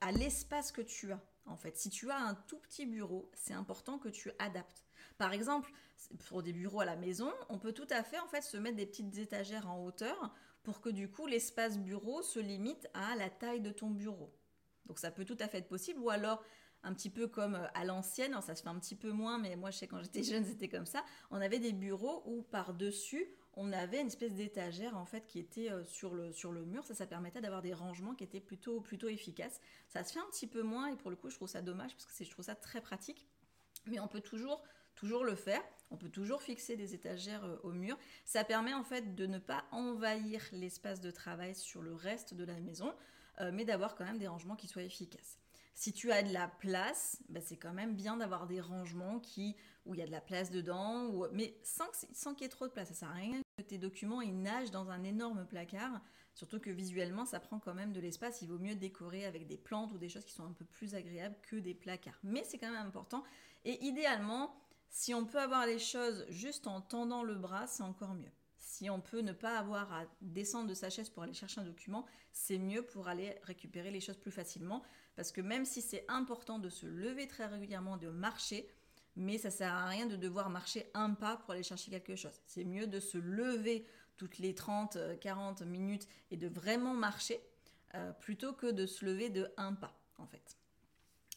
à 0.00 0.12
l'espace 0.12 0.72
que 0.72 0.82
tu 0.82 1.12
as 1.12 1.20
en 1.46 1.56
fait. 1.56 1.76
Si 1.76 1.90
tu 1.90 2.10
as 2.10 2.18
un 2.18 2.34
tout 2.34 2.58
petit 2.58 2.86
bureau, 2.86 3.30
c'est 3.34 3.54
important 3.54 3.98
que 3.98 4.08
tu 4.08 4.30
adaptes. 4.38 4.84
Par 5.18 5.32
exemple, 5.32 5.70
pour 6.28 6.42
des 6.42 6.52
bureaux 6.52 6.80
à 6.80 6.84
la 6.84 6.96
maison, 6.96 7.32
on 7.48 7.58
peut 7.58 7.72
tout 7.72 7.86
à 7.90 8.02
fait 8.02 8.18
en 8.18 8.26
fait 8.26 8.42
se 8.42 8.56
mettre 8.56 8.76
des 8.76 8.86
petites 8.86 9.16
étagères 9.18 9.70
en 9.70 9.84
hauteur 9.84 10.34
pour 10.62 10.80
que 10.80 10.88
du 10.88 11.10
coup 11.10 11.26
l'espace 11.26 11.78
bureau 11.78 12.22
se 12.22 12.40
limite 12.40 12.88
à 12.94 13.14
la 13.16 13.30
taille 13.30 13.60
de 13.60 13.70
ton 13.70 13.90
bureau. 13.90 14.32
Donc 14.86 14.98
ça 14.98 15.10
peut 15.10 15.24
tout 15.24 15.36
à 15.40 15.48
fait 15.48 15.58
être 15.58 15.68
possible 15.68 16.00
ou 16.00 16.10
alors 16.10 16.42
un 16.82 16.92
petit 16.92 17.10
peu 17.10 17.26
comme 17.26 17.54
euh, 17.54 17.66
à 17.74 17.84
l'ancienne, 17.84 18.38
ça 18.42 18.54
se 18.54 18.62
fait 18.62 18.68
un 18.68 18.78
petit 18.78 18.96
peu 18.96 19.10
moins 19.10 19.38
mais 19.38 19.56
moi 19.56 19.70
je 19.70 19.78
sais 19.78 19.86
quand 19.86 20.02
j'étais 20.02 20.22
jeune 20.22 20.44
c'était 20.44 20.68
comme 20.68 20.86
ça, 20.86 21.04
on 21.30 21.40
avait 21.40 21.58
des 21.58 21.72
bureaux 21.72 22.22
où 22.26 22.42
par-dessus 22.42 23.26
on 23.56 23.72
avait 23.72 24.00
une 24.00 24.08
espèce 24.08 24.34
d'étagère 24.34 24.96
en 24.96 25.04
fait 25.04 25.26
qui 25.26 25.38
était 25.38 25.70
euh, 25.70 25.84
sur 25.84 26.14
le, 26.14 26.32
sur 26.32 26.52
le 26.52 26.64
mur. 26.64 26.84
Ça, 26.84 26.94
ça 26.94 27.06
permettait 27.06 27.40
d'avoir 27.40 27.62
des 27.62 27.74
rangements 27.74 28.14
qui 28.14 28.24
étaient 28.24 28.40
plutôt, 28.40 28.80
plutôt 28.80 29.08
efficaces. 29.08 29.60
Ça 29.88 30.02
se 30.04 30.12
fait 30.12 30.20
un 30.20 30.30
petit 30.30 30.46
peu 30.46 30.62
moins 30.62 30.88
et 30.88 30.96
pour 30.96 31.10
le 31.10 31.16
coup, 31.16 31.30
je 31.30 31.36
trouve 31.36 31.48
ça 31.48 31.62
dommage 31.62 31.94
parce 31.94 32.06
que 32.06 32.24
je 32.24 32.30
trouve 32.30 32.44
ça 32.44 32.54
très 32.54 32.80
pratique. 32.80 33.26
Mais 33.86 34.00
on 34.00 34.08
peut 34.08 34.20
toujours, 34.20 34.62
toujours 34.94 35.24
le 35.24 35.34
faire. 35.34 35.62
On 35.90 35.96
peut 35.96 36.08
toujours 36.08 36.42
fixer 36.42 36.76
des 36.76 36.94
étagères 36.94 37.44
euh, 37.44 37.56
au 37.62 37.72
mur. 37.72 37.96
Ça 38.24 38.44
permet 38.44 38.74
en 38.74 38.84
fait 38.84 39.14
de 39.14 39.26
ne 39.26 39.38
pas 39.38 39.64
envahir 39.70 40.42
l'espace 40.52 41.00
de 41.00 41.10
travail 41.10 41.54
sur 41.54 41.82
le 41.82 41.94
reste 41.94 42.34
de 42.34 42.44
la 42.44 42.58
maison, 42.60 42.92
euh, 43.40 43.50
mais 43.52 43.64
d'avoir 43.64 43.94
quand 43.94 44.04
même 44.04 44.18
des 44.18 44.28
rangements 44.28 44.56
qui 44.56 44.66
soient 44.66 44.82
efficaces. 44.82 45.38
Si 45.74 45.92
tu 45.92 46.12
as 46.12 46.22
de 46.22 46.32
la 46.32 46.46
place, 46.46 47.20
bah, 47.28 47.40
c'est 47.40 47.56
quand 47.56 47.72
même 47.72 47.94
bien 47.94 48.16
d'avoir 48.16 48.46
des 48.46 48.60
rangements 48.60 49.18
qui, 49.18 49.56
où 49.86 49.94
il 49.94 50.00
y 50.00 50.02
a 50.02 50.06
de 50.06 50.12
la 50.12 50.20
place 50.20 50.50
dedans, 50.50 51.10
mais 51.32 51.58
sans, 51.62 51.88
sans 52.12 52.34
qu'il 52.34 52.44
y 52.44 52.46
ait 52.46 52.48
trop 52.48 52.66
de 52.66 52.72
place. 52.72 52.88
Ça 52.88 52.94
sert 52.94 53.08
à 53.10 53.14
rien 53.14 53.40
que 53.58 53.62
tes 53.62 53.78
documents 53.78 54.20
ils 54.20 54.40
nagent 54.40 54.70
dans 54.70 54.90
un 54.90 55.04
énorme 55.04 55.46
placard, 55.46 56.00
surtout 56.34 56.58
que 56.58 56.70
visuellement 56.70 57.24
ça 57.24 57.40
prend 57.40 57.58
quand 57.58 57.74
même 57.74 57.92
de 57.92 58.00
l'espace. 58.00 58.42
Il 58.42 58.48
vaut 58.48 58.58
mieux 58.58 58.74
décorer 58.74 59.26
avec 59.26 59.46
des 59.46 59.58
plantes 59.58 59.92
ou 59.92 59.98
des 59.98 60.08
choses 60.08 60.24
qui 60.24 60.32
sont 60.32 60.44
un 60.44 60.52
peu 60.52 60.64
plus 60.64 60.94
agréables 60.94 61.36
que 61.42 61.56
des 61.56 61.74
placards. 61.74 62.18
Mais 62.22 62.44
c'est 62.44 62.58
quand 62.58 62.70
même 62.70 62.86
important. 62.86 63.22
Et 63.64 63.84
idéalement, 63.84 64.54
si 64.88 65.14
on 65.14 65.26
peut 65.26 65.40
avoir 65.40 65.66
les 65.66 65.78
choses 65.78 66.24
juste 66.28 66.66
en 66.66 66.80
tendant 66.80 67.22
le 67.22 67.34
bras, 67.34 67.66
c'est 67.66 67.82
encore 67.82 68.14
mieux. 68.14 68.30
Si 68.56 68.90
on 68.90 69.00
peut 69.00 69.20
ne 69.20 69.32
pas 69.32 69.58
avoir 69.58 69.92
à 69.92 70.04
descendre 70.20 70.68
de 70.68 70.74
sa 70.74 70.90
chaise 70.90 71.08
pour 71.08 71.22
aller 71.22 71.34
chercher 71.34 71.60
un 71.60 71.64
document, 71.64 72.06
c'est 72.32 72.58
mieux 72.58 72.82
pour 72.82 73.08
aller 73.08 73.36
récupérer 73.42 73.90
les 73.90 74.00
choses 74.00 74.16
plus 74.16 74.32
facilement. 74.32 74.82
Parce 75.14 75.30
que 75.30 75.40
même 75.40 75.64
si 75.64 75.80
c'est 75.80 76.04
important 76.08 76.58
de 76.58 76.68
se 76.68 76.86
lever 76.86 77.28
très 77.28 77.46
régulièrement, 77.46 77.96
de 77.96 78.08
marcher, 78.08 78.66
mais 79.16 79.38
ça 79.38 79.50
sert 79.50 79.72
à 79.72 79.86
rien 79.86 80.06
de 80.06 80.16
devoir 80.16 80.50
marcher 80.50 80.90
un 80.94 81.14
pas 81.14 81.36
pour 81.36 81.52
aller 81.52 81.62
chercher 81.62 81.90
quelque 81.90 82.16
chose. 82.16 82.40
C'est 82.46 82.64
mieux 82.64 82.86
de 82.86 83.00
se 83.00 83.18
lever 83.18 83.86
toutes 84.16 84.38
les 84.38 84.54
30, 84.54 84.98
40 85.20 85.62
euh, 85.62 85.64
minutes 85.64 86.06
et 86.30 86.36
de 86.36 86.48
vraiment 86.48 86.94
marcher 86.94 87.40
euh, 87.94 88.12
plutôt 88.12 88.52
que 88.52 88.70
de 88.70 88.86
se 88.86 89.04
lever 89.04 89.30
de 89.30 89.52
un 89.56 89.74
pas 89.74 89.96
en 90.18 90.26
fait. 90.26 90.56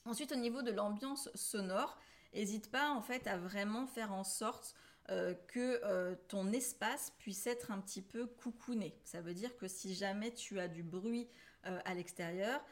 Ensuite 0.06 0.32
au 0.32 0.36
niveau 0.36 0.62
de 0.62 0.72
l'ambiance 0.72 1.30
sonore, 1.36 1.98
n'hésite 2.34 2.72
pas 2.72 2.92
en 2.92 3.02
fait 3.02 3.28
à 3.28 3.38
vraiment 3.38 3.88
faire 3.88 4.12
en 4.14 4.24
sorte 4.24 4.76
euh, 5.10 5.34
que 5.48 6.16
ton 6.28 6.52
espace 6.52 7.14
puisse 7.18 7.48
être 7.48 7.72
un 7.72 7.80
petit 7.80 8.02
peu 8.02 8.26
coucouné. 8.26 9.00
Ça 9.04 9.22
veut 9.22 9.34
dire 9.34 9.56
que 9.58 9.68
si 9.68 9.96
jamais 9.96 10.34
tu 10.34 10.60
as 10.60 10.68
du 10.68 10.84
bruit 10.84 11.30
à 11.64 11.94
l'extérieur, 11.94 12.64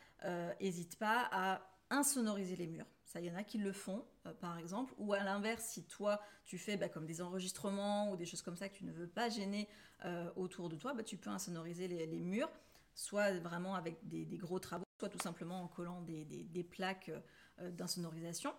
n'hésite 0.62 0.98
pas 0.98 1.28
à 1.32 1.62
insonoriser 1.90 2.56
les 2.56 2.68
murs. 2.68 2.86
Il 3.20 3.26
y 3.26 3.32
en 3.32 3.36
a 3.36 3.44
qui 3.44 3.58
le 3.58 3.72
font, 3.72 4.04
euh, 4.26 4.34
par 4.34 4.58
exemple. 4.58 4.94
Ou 4.98 5.14
à 5.14 5.24
l'inverse, 5.24 5.64
si 5.64 5.84
toi, 5.84 6.22
tu 6.46 6.58
fais 6.58 6.78
bah, 6.78 6.90
comme 6.90 7.06
des 7.06 7.22
enregistrements 7.22 8.12
ou 8.12 8.18
des 8.18 8.26
choses 8.26 8.42
comme 8.42 8.58
ça 8.58 8.70
que 8.70 8.76
tu 8.76 8.86
ne 8.86 8.92
veux 8.92 9.08
pas 9.08 9.30
gêner 9.30 9.68
euh, 10.04 10.30
autour 10.36 10.70
de 10.70 10.76
toi, 10.76 10.94
bah, 10.94 11.04
tu 11.04 11.18
peux 11.18 11.30
insonoriser 11.30 11.88
les, 11.88 12.20
murs, 12.20 12.52
soit 12.94 13.32
vraiment 13.40 13.76
avec 13.76 14.08
des, 14.08 14.26
gros 14.38 14.60
travaux, 14.60 14.86
soit 15.00 15.10
tout 15.10 15.20
simplement 15.20 15.62
en 15.64 15.68
collant 15.68 16.02
des, 16.02 16.64
plaques 16.64 17.12
euh, 17.60 17.72
d'insonorisation. 17.72 18.54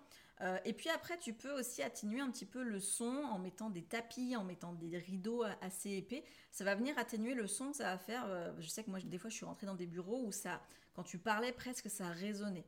et 0.64 0.72
puis 0.72 0.88
après, 0.88 1.18
tu 1.18 1.34
peux 1.34 1.52
aussi 1.58 1.82
atténuer 1.82 2.20
un 2.20 2.30
petit 2.30 2.46
peu 2.46 2.62
le 2.62 2.80
son 2.80 3.24
en 3.30 3.38
mettant 3.38 3.68
des 3.68 3.82
tapis, 3.82 4.36
en 4.36 4.44
mettant 4.44 4.72
des 4.72 4.96
rideaux 4.96 5.44
assez 5.60 5.90
épais. 5.90 6.24
Ça 6.50 6.64
va 6.64 6.74
venir 6.74 6.96
atténuer 6.98 7.34
le 7.34 7.46
son, 7.46 7.72
ça 7.72 7.84
va 7.84 7.98
faire... 7.98 8.26
je 8.58 8.68
sais 8.68 8.82
que 8.84 8.90
moi, 8.90 9.00
des 9.00 9.18
fois, 9.18 9.28
je 9.28 9.36
suis 9.36 9.44
rentrée 9.44 9.66
dans 9.66 9.74
des 9.74 9.86
bureaux 9.86 10.22
où 10.24 10.32
ça, 10.32 10.62
quand 10.94 11.02
tu 11.02 11.18
parlais, 11.18 11.52
presque 11.52 11.90
ça 11.90 12.08
résonnait. 12.08 12.66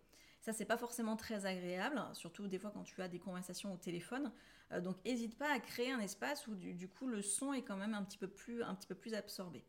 Ça, 0.49 0.55
c'est 0.55 0.65
pas 0.65 0.79
forcément 0.79 1.15
très 1.15 1.45
agréable, 1.45 2.03
surtout 2.15 2.49
des 2.49 2.59
fois 2.59 2.71
quand 2.71 2.83
tu 2.83 3.03
as 3.03 3.09
des 3.09 3.19
conversations 3.19 3.71
au 3.71 3.77
téléphone. 3.77 4.33
Euh, 4.73 4.81
donc, 4.81 4.97
n'hésite 5.05 5.37
pas 5.37 5.53
à 5.53 5.61
créer 5.61 5.93
un 5.93 6.01
espace 6.01 6.47
où 6.47 6.55
du, 6.55 6.89
coup 6.89 7.07
le 7.07 7.21
son 7.21 7.53
est 7.53 7.61
quand 7.61 7.77
même 7.77 7.93
un 7.93 8.03
petit 8.03 8.17
peu 8.17 8.29
plus, 8.29 8.63
un 8.63 8.75
petit 8.75 8.87
peu 8.87 8.95
plus 8.95 9.13
absorbé. 9.13 9.63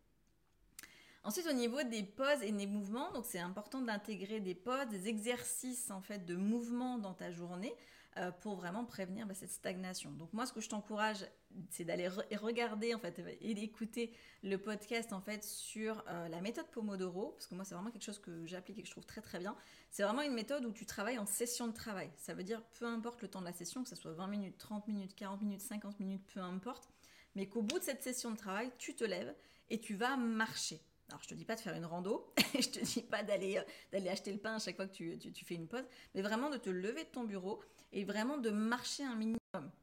Ensuite, 1.26 1.48
au 1.48 1.54
niveau 1.54 1.84
des 1.84 2.04
pauses 2.04 2.42
et 2.44 2.54
des 2.54 2.66
mouvements, 2.66 3.12
donc 3.12 3.26
c'est 3.26 3.40
important 3.40 3.82
d'intégrer 3.82 4.40
des 4.40 4.56
pauses, 4.56 4.88
des 4.88 5.10
exercices 5.10 5.92
en 5.92 6.00
fait 6.00 6.26
de 6.26 6.38
mouvement 6.38 6.98
dans 6.98 7.14
ta 7.14 7.30
journée. 7.30 7.76
Euh, 8.18 8.32
pour 8.32 8.56
vraiment 8.56 8.86
prévenir 8.86 9.28
bah, 9.28 9.36
cette 9.36 9.52
stagnation. 9.52 10.12
Donc 10.12 10.34
moi, 10.34 10.48
ce 10.48 10.52
que 10.52 10.62
je 10.62 10.68
t'encourage, 10.68 11.26
c'est 11.70 11.84
d'aller 11.84 12.08
regarder 12.08 12.94
en 12.94 13.00
fait 13.00 13.22
et 13.42 13.54
d'écouter 13.54 14.14
le 14.44 14.58
podcast 14.58 15.14
en 15.14 15.22
fait 15.22 15.44
sur 15.44 16.04
euh, 16.08 16.28
la 16.30 16.42
méthode 16.42 16.68
Pomodoro, 16.72 17.32
parce 17.32 17.48
que 17.48 17.56
moi, 17.56 17.66
c'est 17.66 17.76
vraiment 17.76 17.92
quelque 17.92 18.04
chose 18.04 18.20
que 18.20 18.46
j'applique 18.46 18.80
et 18.80 18.82
que 18.82 18.88
je 18.88 18.92
trouve 18.94 19.06
très 19.06 19.22
très 19.22 19.40
bien. 19.40 19.56
C'est 19.92 20.04
vraiment 20.04 20.22
une 20.22 20.34
méthode 20.34 20.66
où 20.66 20.72
tu 20.72 20.86
travailles 20.86 21.20
en 21.20 21.26
session 21.26 21.68
de 21.68 21.74
travail. 21.74 22.10
Ça 22.18 22.34
veut 22.34 22.44
dire 22.44 22.62
peu 22.80 22.86
importe 22.86 23.22
le 23.22 23.28
temps 23.28 23.42
de 23.42 23.46
la 23.46 23.54
session, 23.54 23.84
que 23.84 23.90
ce 23.90 23.96
soit 23.96 24.14
20 24.14 24.28
minutes, 24.28 24.58
30 24.58 24.88
minutes, 24.88 25.16
40 25.16 25.42
minutes, 25.42 25.62
50 25.62 26.00
minutes, 26.00 26.24
peu 26.34 26.40
importe, 26.40 26.90
mais 27.36 27.48
qu'au 27.48 27.62
bout 27.62 27.80
de 27.80 27.84
cette 27.84 28.04
session 28.04 28.32
de 28.32 28.38
travail, 28.38 28.72
tu 28.78 28.96
te 28.96 29.04
lèves 29.04 29.34
et 29.70 29.80
tu 29.80 29.96
vas 29.96 30.18
marcher. 30.18 30.80
Alors, 31.10 31.24
je 31.24 31.30
te 31.30 31.34
dis 31.34 31.46
pas 31.46 31.56
de 31.56 31.62
faire 31.62 31.76
une 31.76 31.86
rando, 31.86 32.32
je 32.54 32.70
te 32.70 32.84
dis 32.86 33.02
pas 33.02 33.24
d'aller 33.24 33.58
euh, 33.58 33.64
d'aller 33.92 34.10
acheter 34.10 34.32
le 34.32 34.38
pain 34.38 34.56
à 34.56 34.60
chaque 34.60 34.76
fois 34.76 34.88
que 34.88 34.94
tu, 34.94 35.18
tu, 35.18 35.44
fais 35.46 35.56
une 35.56 35.68
pause, 35.68 35.86
mais 36.14 36.22
vraiment 36.22 36.52
de 36.52 36.58
te 36.58 36.70
lever 36.70 37.04
de 37.04 37.10
ton 37.10 37.24
bureau 37.24 37.62
et 37.92 38.04
vraiment 38.04 38.38
de 38.38 38.52
marcher 38.52 39.04
un 39.04 39.16
minimum. 39.16 39.39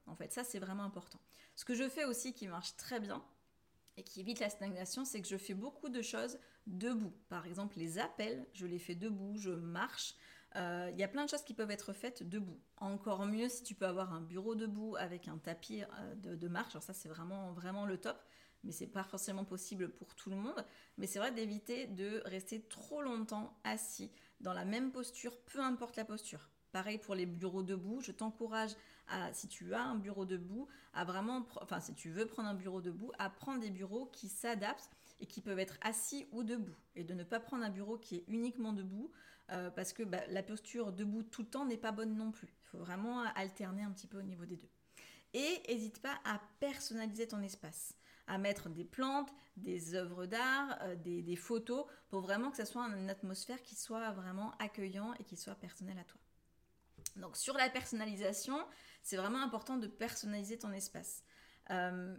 En 0.06 0.14
fait, 0.14 0.32
ça 0.32 0.44
c'est 0.44 0.58
vraiment 0.58 0.84
important. 0.84 1.18
Ce 1.56 1.64
que 1.64 1.74
je 1.74 1.88
fais 1.88 2.04
aussi 2.04 2.32
qui 2.32 2.46
marche 2.46 2.76
très 2.76 3.00
bien 3.00 3.24
et 3.96 4.02
qui 4.02 4.20
évite 4.20 4.40
la 4.40 4.50
stagnation, 4.50 5.04
c'est 5.04 5.20
que 5.20 5.28
je 5.28 5.36
fais 5.36 5.54
beaucoup 5.54 5.88
de 5.88 6.02
choses 6.02 6.38
debout. 6.66 7.12
Par 7.28 7.46
exemple, 7.46 7.78
les 7.78 7.98
appels, 7.98 8.46
je 8.52 8.66
les 8.66 8.78
fais 8.78 8.94
debout, 8.94 9.36
je 9.38 9.50
marche. 9.50 10.14
Euh, 10.54 10.90
il 10.92 10.98
y 10.98 11.02
a 11.02 11.08
plein 11.08 11.24
de 11.24 11.30
choses 11.30 11.42
qui 11.42 11.54
peuvent 11.54 11.70
être 11.70 11.92
faites 11.92 12.22
debout. 12.22 12.60
Encore 12.76 13.26
mieux 13.26 13.48
si 13.48 13.62
tu 13.62 13.74
peux 13.74 13.86
avoir 13.86 14.12
un 14.12 14.20
bureau 14.20 14.54
debout 14.54 14.96
avec 14.96 15.28
un 15.28 15.38
tapis 15.38 15.82
euh, 15.82 16.14
de, 16.14 16.48
marche. 16.48 16.72
Alors 16.72 16.82
ça, 16.82 16.92
c'est 16.92 17.08
vraiment, 17.08 17.52
vraiment 17.52 17.86
le 17.86 17.98
top 17.98 18.22
mais 18.64 18.72
c'est 18.72 18.88
pas 18.88 19.04
forcément 19.04 19.44
possible 19.44 19.90
pour 19.90 20.16
tout 20.16 20.28
le 20.28 20.36
monde. 20.36 20.64
Mais 20.98 21.06
c'est 21.06 21.20
vrai 21.20 21.30
d'éviter 21.30 21.86
de 21.86 22.20
rester 22.24 22.60
trop 22.62 23.00
longtemps 23.00 23.56
assis 23.62 24.10
dans 24.40 24.52
la 24.52 24.64
même 24.64 24.90
posture, 24.90 25.38
peu 25.42 25.60
importe 25.60 25.96
la 25.96 26.04
posture. 26.04 26.50
Pareil 26.72 26.98
pour 26.98 27.14
les 27.14 27.26
bureaux 27.26 27.62
debout, 27.62 28.00
je 28.00 28.10
t'encourage 28.10 28.72
si 29.32 29.48
tu 29.48 29.74
as 29.74 29.82
un 29.82 29.96
bureau 29.96 30.24
debout, 30.24 30.68
à 30.92 31.04
vraiment, 31.04 31.46
enfin 31.60 31.80
si 31.80 31.94
tu 31.94 32.10
veux 32.10 32.26
prendre 32.26 32.48
un 32.48 32.54
bureau 32.54 32.80
debout, 32.80 33.12
à 33.18 33.30
prendre 33.30 33.60
des 33.60 33.70
bureaux 33.70 34.06
qui 34.06 34.28
s'adaptent 34.28 34.90
et 35.20 35.26
qui 35.26 35.40
peuvent 35.40 35.58
être 35.58 35.78
assis 35.80 36.26
ou 36.32 36.42
debout. 36.42 36.74
Et 36.94 37.04
de 37.04 37.14
ne 37.14 37.24
pas 37.24 37.40
prendre 37.40 37.64
un 37.64 37.70
bureau 37.70 37.98
qui 37.98 38.16
est 38.16 38.24
uniquement 38.28 38.72
debout 38.72 39.10
euh, 39.52 39.70
parce 39.70 39.92
que 39.92 40.02
bah, 40.02 40.20
la 40.28 40.42
posture 40.42 40.92
debout 40.92 41.22
tout 41.22 41.42
le 41.42 41.48
temps 41.48 41.64
n'est 41.64 41.76
pas 41.76 41.92
bonne 41.92 42.16
non 42.16 42.32
plus. 42.32 42.48
Il 42.48 42.68
faut 42.68 42.78
vraiment 42.78 43.20
alterner 43.34 43.82
un 43.82 43.92
petit 43.92 44.06
peu 44.06 44.18
au 44.18 44.22
niveau 44.22 44.44
des 44.44 44.56
deux. 44.56 44.68
Et 45.34 45.62
n'hésite 45.68 46.00
pas 46.00 46.18
à 46.24 46.40
personnaliser 46.60 47.28
ton 47.28 47.42
espace, 47.42 47.94
à 48.26 48.38
mettre 48.38 48.68
des 48.68 48.84
plantes, 48.84 49.32
des 49.56 49.94
œuvres 49.94 50.26
d'art, 50.26 50.78
euh, 50.82 50.96
des, 50.96 51.22
des, 51.22 51.36
photos, 51.36 51.86
pour 52.08 52.20
vraiment 52.20 52.50
que 52.50 52.56
ça 52.56 52.64
soit 52.64 52.84
une 52.86 53.10
atmosphère 53.10 53.62
qui 53.62 53.74
soit 53.74 54.10
vraiment 54.12 54.52
accueillant 54.58 55.14
et 55.14 55.24
qui 55.24 55.36
soit 55.36 55.54
personnelle 55.54 55.98
à 55.98 56.04
toi. 56.04 56.20
Donc 57.16 57.36
sur 57.36 57.56
la 57.56 57.70
personnalisation, 57.70 58.58
c'est 59.06 59.16
vraiment 59.16 59.40
important 59.40 59.76
de 59.76 59.86
personnaliser 59.86 60.58
ton 60.58 60.72
espace. 60.72 61.22
Euh, 61.70 62.16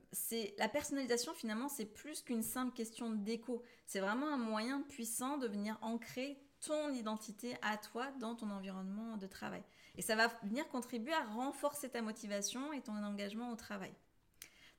la 0.58 0.70
personnalisation 0.70 1.34
finalement 1.34 1.68
c'est 1.68 1.86
plus 1.86 2.22
qu'une 2.22 2.42
simple 2.42 2.74
question 2.74 3.12
d'écho 3.12 3.64
c'est 3.86 4.02
vraiment 4.02 4.28
un 4.28 4.38
moyen 4.38 4.82
puissant 4.82 5.38
de 5.38 5.48
venir 5.48 5.78
ancrer 5.82 6.38
ton 6.66 6.94
identité 6.94 7.56
à 7.62 7.78
toi 7.78 8.12
dans 8.20 8.36
ton 8.36 8.50
environnement 8.50 9.18
de 9.18 9.28
travail. 9.28 9.64
Et 9.98 10.02
ça 10.02 10.16
va 10.16 10.28
venir 10.44 10.66
contribuer 10.70 11.14
à 11.14 11.26
renforcer 11.26 11.90
ta 11.90 12.02
motivation 12.02 12.72
et 12.72 12.82
ton 12.82 12.96
engagement 13.04 13.52
au 13.52 13.56
travail. 13.56 13.94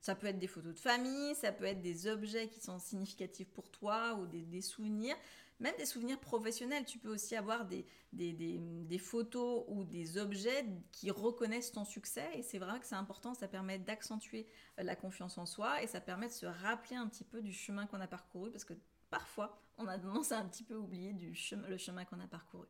Ça 0.00 0.14
peut 0.14 0.28
être 0.28 0.38
des 0.38 0.46
photos 0.46 0.74
de 0.74 0.80
famille 0.80 1.34
ça 1.34 1.52
peut 1.52 1.64
être 1.64 1.82
des 1.82 2.06
objets 2.06 2.48
qui 2.48 2.60
sont 2.60 2.78
significatifs 2.78 3.50
pour 3.50 3.70
toi 3.70 4.14
ou 4.14 4.26
des 4.26 4.62
souvenirs 4.62 5.16
même 5.60 5.74
des 5.76 5.86
souvenirs 5.86 6.18
professionnels. 6.18 6.84
Tu 6.84 6.98
peux 6.98 7.08
aussi 7.08 7.36
avoir 7.36 7.66
des, 7.66 7.84
photos 8.98 9.64
ou 9.68 9.84
des 9.84 10.18
objets 10.18 10.64
qui 10.92 11.10
reconnaissent 11.10 11.72
ton 11.72 11.84
succès. 11.84 12.28
Et 12.34 12.42
c'est 12.42 12.58
vrai 12.58 12.78
que 12.80 12.86
c'est 12.86 12.94
important, 12.94 13.34
ça 13.34 13.48
permet 13.48 13.78
d'accentuer 13.78 14.46
euh, 14.78 14.82
la 14.82 14.96
confiance 14.96 15.38
en 15.38 15.46
soi 15.46 15.82
et 15.82 15.86
ça 15.86 16.00
permet 16.00 16.28
de 16.28 16.32
se 16.32 16.46
rappeler 16.46 16.96
un 16.96 17.08
petit 17.08 17.24
peu 17.24 17.42
du 17.42 17.52
chemin 17.52 17.86
qu'on 17.86 18.00
a 18.00 18.06
parcouru 18.06 18.50
parce 18.50 18.64
que 18.64 18.74
parfois, 19.10 19.58
on 19.78 19.86
a 19.86 19.98
tendance 19.98 20.32
à 20.32 20.38
un 20.38 20.46
petit 20.46 20.64
peu 20.64 20.74
oublier 20.74 21.12
du 21.12 21.34
chemin, 21.34 21.66
le 21.68 21.78
chemin 21.78 22.04
qu'on 22.04 22.20
a 22.20 22.26
parcouru. 22.26 22.66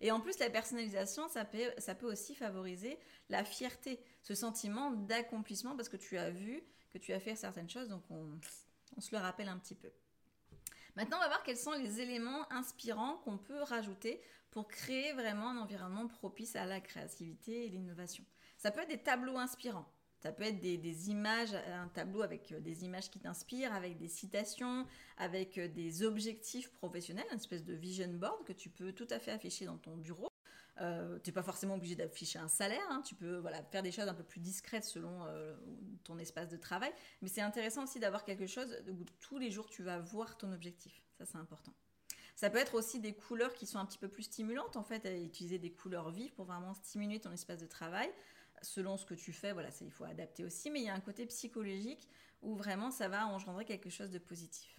Et 0.00 0.10
en 0.10 0.20
plus, 0.20 0.38
la 0.38 0.50
personnalisation, 0.50 1.28
ça 1.28 1.44
peut, 1.44 1.72
ça 1.78 1.94
peut 1.94 2.10
aussi 2.10 2.34
favoriser 2.34 2.98
la 3.30 3.44
fierté, 3.44 3.98
ce 4.22 4.34
sentiment 4.34 4.90
d'accomplissement 4.90 5.74
parce 5.74 5.88
que 5.88 5.96
tu 5.96 6.18
as 6.18 6.30
vu 6.30 6.62
que 6.90 6.98
tu 6.98 7.12
as 7.12 7.20
fait 7.20 7.34
certaines 7.34 7.68
choses, 7.68 7.88
donc 7.88 8.02
on, 8.10 8.38
on 8.96 9.00
se 9.00 9.14
le 9.14 9.20
rappelle 9.20 9.48
un 9.48 9.58
petit 9.58 9.74
peu. 9.74 9.90
Maintenant, 10.96 11.18
on 11.18 11.20
va 11.20 11.28
voir 11.28 11.42
quels 11.42 11.58
sont 11.58 11.72
les 11.72 12.00
éléments 12.00 12.50
inspirants 12.50 13.18
qu'on 13.18 13.36
peut 13.36 13.62
rajouter 13.62 14.22
pour 14.50 14.66
créer 14.66 15.12
vraiment 15.12 15.50
un 15.50 15.58
environnement 15.58 16.08
propice 16.08 16.56
à 16.56 16.64
la 16.64 16.80
créativité 16.80 17.66
et 17.66 17.68
l'innovation. 17.68 18.24
Ça 18.56 18.70
peut 18.70 18.80
être 18.80 18.88
des 18.88 19.02
tableaux 19.02 19.36
inspirants. 19.36 19.86
Ça 20.18 20.32
peut 20.32 20.44
être 20.44 20.58
des, 20.58 21.10
images, 21.10 21.54
un 21.54 21.88
tableau 21.88 22.22
avec 22.22 22.50
euh, 22.50 22.60
des 22.60 22.84
images 22.84 23.10
qui 23.10 23.20
t'inspirent, 23.20 23.74
avec 23.74 23.98
des 23.98 24.08
citations, 24.08 24.86
avec 25.18 25.58
euh, 25.58 25.68
des 25.68 26.02
objectifs 26.02 26.72
professionnels, 26.72 27.26
une 27.30 27.36
espèce 27.36 27.64
de 27.64 27.74
vision 27.74 28.08
board 28.14 28.44
que 28.44 28.54
tu 28.54 28.70
peux 28.70 28.92
tout 28.92 29.06
à 29.10 29.18
fait 29.18 29.30
afficher 29.30 29.66
dans 29.66 29.76
ton 29.76 29.96
bureau. 29.98 30.30
Euh, 30.80 31.18
tu 31.22 31.30
n'es 31.30 31.34
pas 31.34 31.42
forcément 31.42 31.74
obligé 31.74 31.94
d'afficher 31.94 32.38
un 32.38 32.48
salaire, 32.48 32.86
hein. 32.90 33.00
tu 33.02 33.14
peux 33.14 33.36
voilà, 33.36 33.62
faire 33.62 33.82
des 33.82 33.92
choses 33.92 34.08
un 34.08 34.14
peu 34.14 34.22
plus 34.22 34.40
discrètes 34.40 34.84
selon 34.84 35.24
euh, 35.24 35.56
ton 36.04 36.18
espace 36.18 36.48
de 36.48 36.58
travail, 36.58 36.92
mais 37.22 37.28
c'est 37.28 37.40
intéressant 37.40 37.84
aussi 37.84 37.98
d'avoir 37.98 38.24
quelque 38.24 38.46
chose 38.46 38.76
où 38.88 39.04
tous 39.20 39.38
les 39.38 39.50
jours 39.50 39.70
tu 39.70 39.82
vas 39.82 39.98
voir 39.98 40.36
ton 40.36 40.52
objectif, 40.52 41.02
ça 41.16 41.24
c'est 41.24 41.38
important. 41.38 41.72
Ça 42.34 42.50
peut 42.50 42.58
être 42.58 42.74
aussi 42.74 43.00
des 43.00 43.14
couleurs 43.14 43.54
qui 43.54 43.64
sont 43.64 43.78
un 43.78 43.86
petit 43.86 43.96
peu 43.96 44.08
plus 44.08 44.24
stimulantes 44.24 44.76
en 44.76 44.82
fait, 44.82 45.06
à 45.06 45.16
utiliser 45.16 45.58
des 45.58 45.72
couleurs 45.72 46.10
vives 46.10 46.34
pour 46.34 46.44
vraiment 46.44 46.74
stimuler 46.74 47.18
ton 47.18 47.32
espace 47.32 47.60
de 47.60 47.66
travail. 47.66 48.10
Selon 48.60 48.98
ce 48.98 49.06
que 49.06 49.14
tu 49.14 49.32
fais, 49.32 49.52
voilà, 49.52 49.70
il 49.80 49.90
faut 49.90 50.04
adapter 50.04 50.44
aussi, 50.44 50.70
mais 50.70 50.80
il 50.80 50.84
y 50.84 50.88
a 50.90 50.94
un 50.94 51.00
côté 51.00 51.24
psychologique 51.26 52.08
où 52.42 52.54
vraiment 52.54 52.90
ça 52.90 53.08
va 53.08 53.26
engendrer 53.26 53.64
quelque 53.64 53.88
chose 53.88 54.10
de 54.10 54.18
positif. 54.18 54.78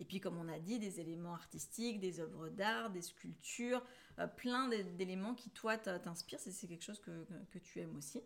Et 0.00 0.04
puis, 0.04 0.20
comme 0.20 0.38
on 0.38 0.48
a 0.48 0.58
dit, 0.58 0.78
des 0.78 1.00
éléments 1.00 1.34
artistiques, 1.34 1.98
des 1.98 2.20
œuvres 2.20 2.48
d'art, 2.48 2.90
des 2.90 3.02
sculptures, 3.02 3.82
euh, 4.18 4.26
plein 4.26 4.68
d'éléments 4.68 5.34
qui, 5.34 5.50
toi, 5.50 5.76
t'inspirent. 5.76 6.40
C'est 6.40 6.68
quelque 6.68 6.84
chose 6.84 7.00
que, 7.00 7.58
tu 7.58 7.80
aimes 7.80 7.96
aussi. 7.96 8.22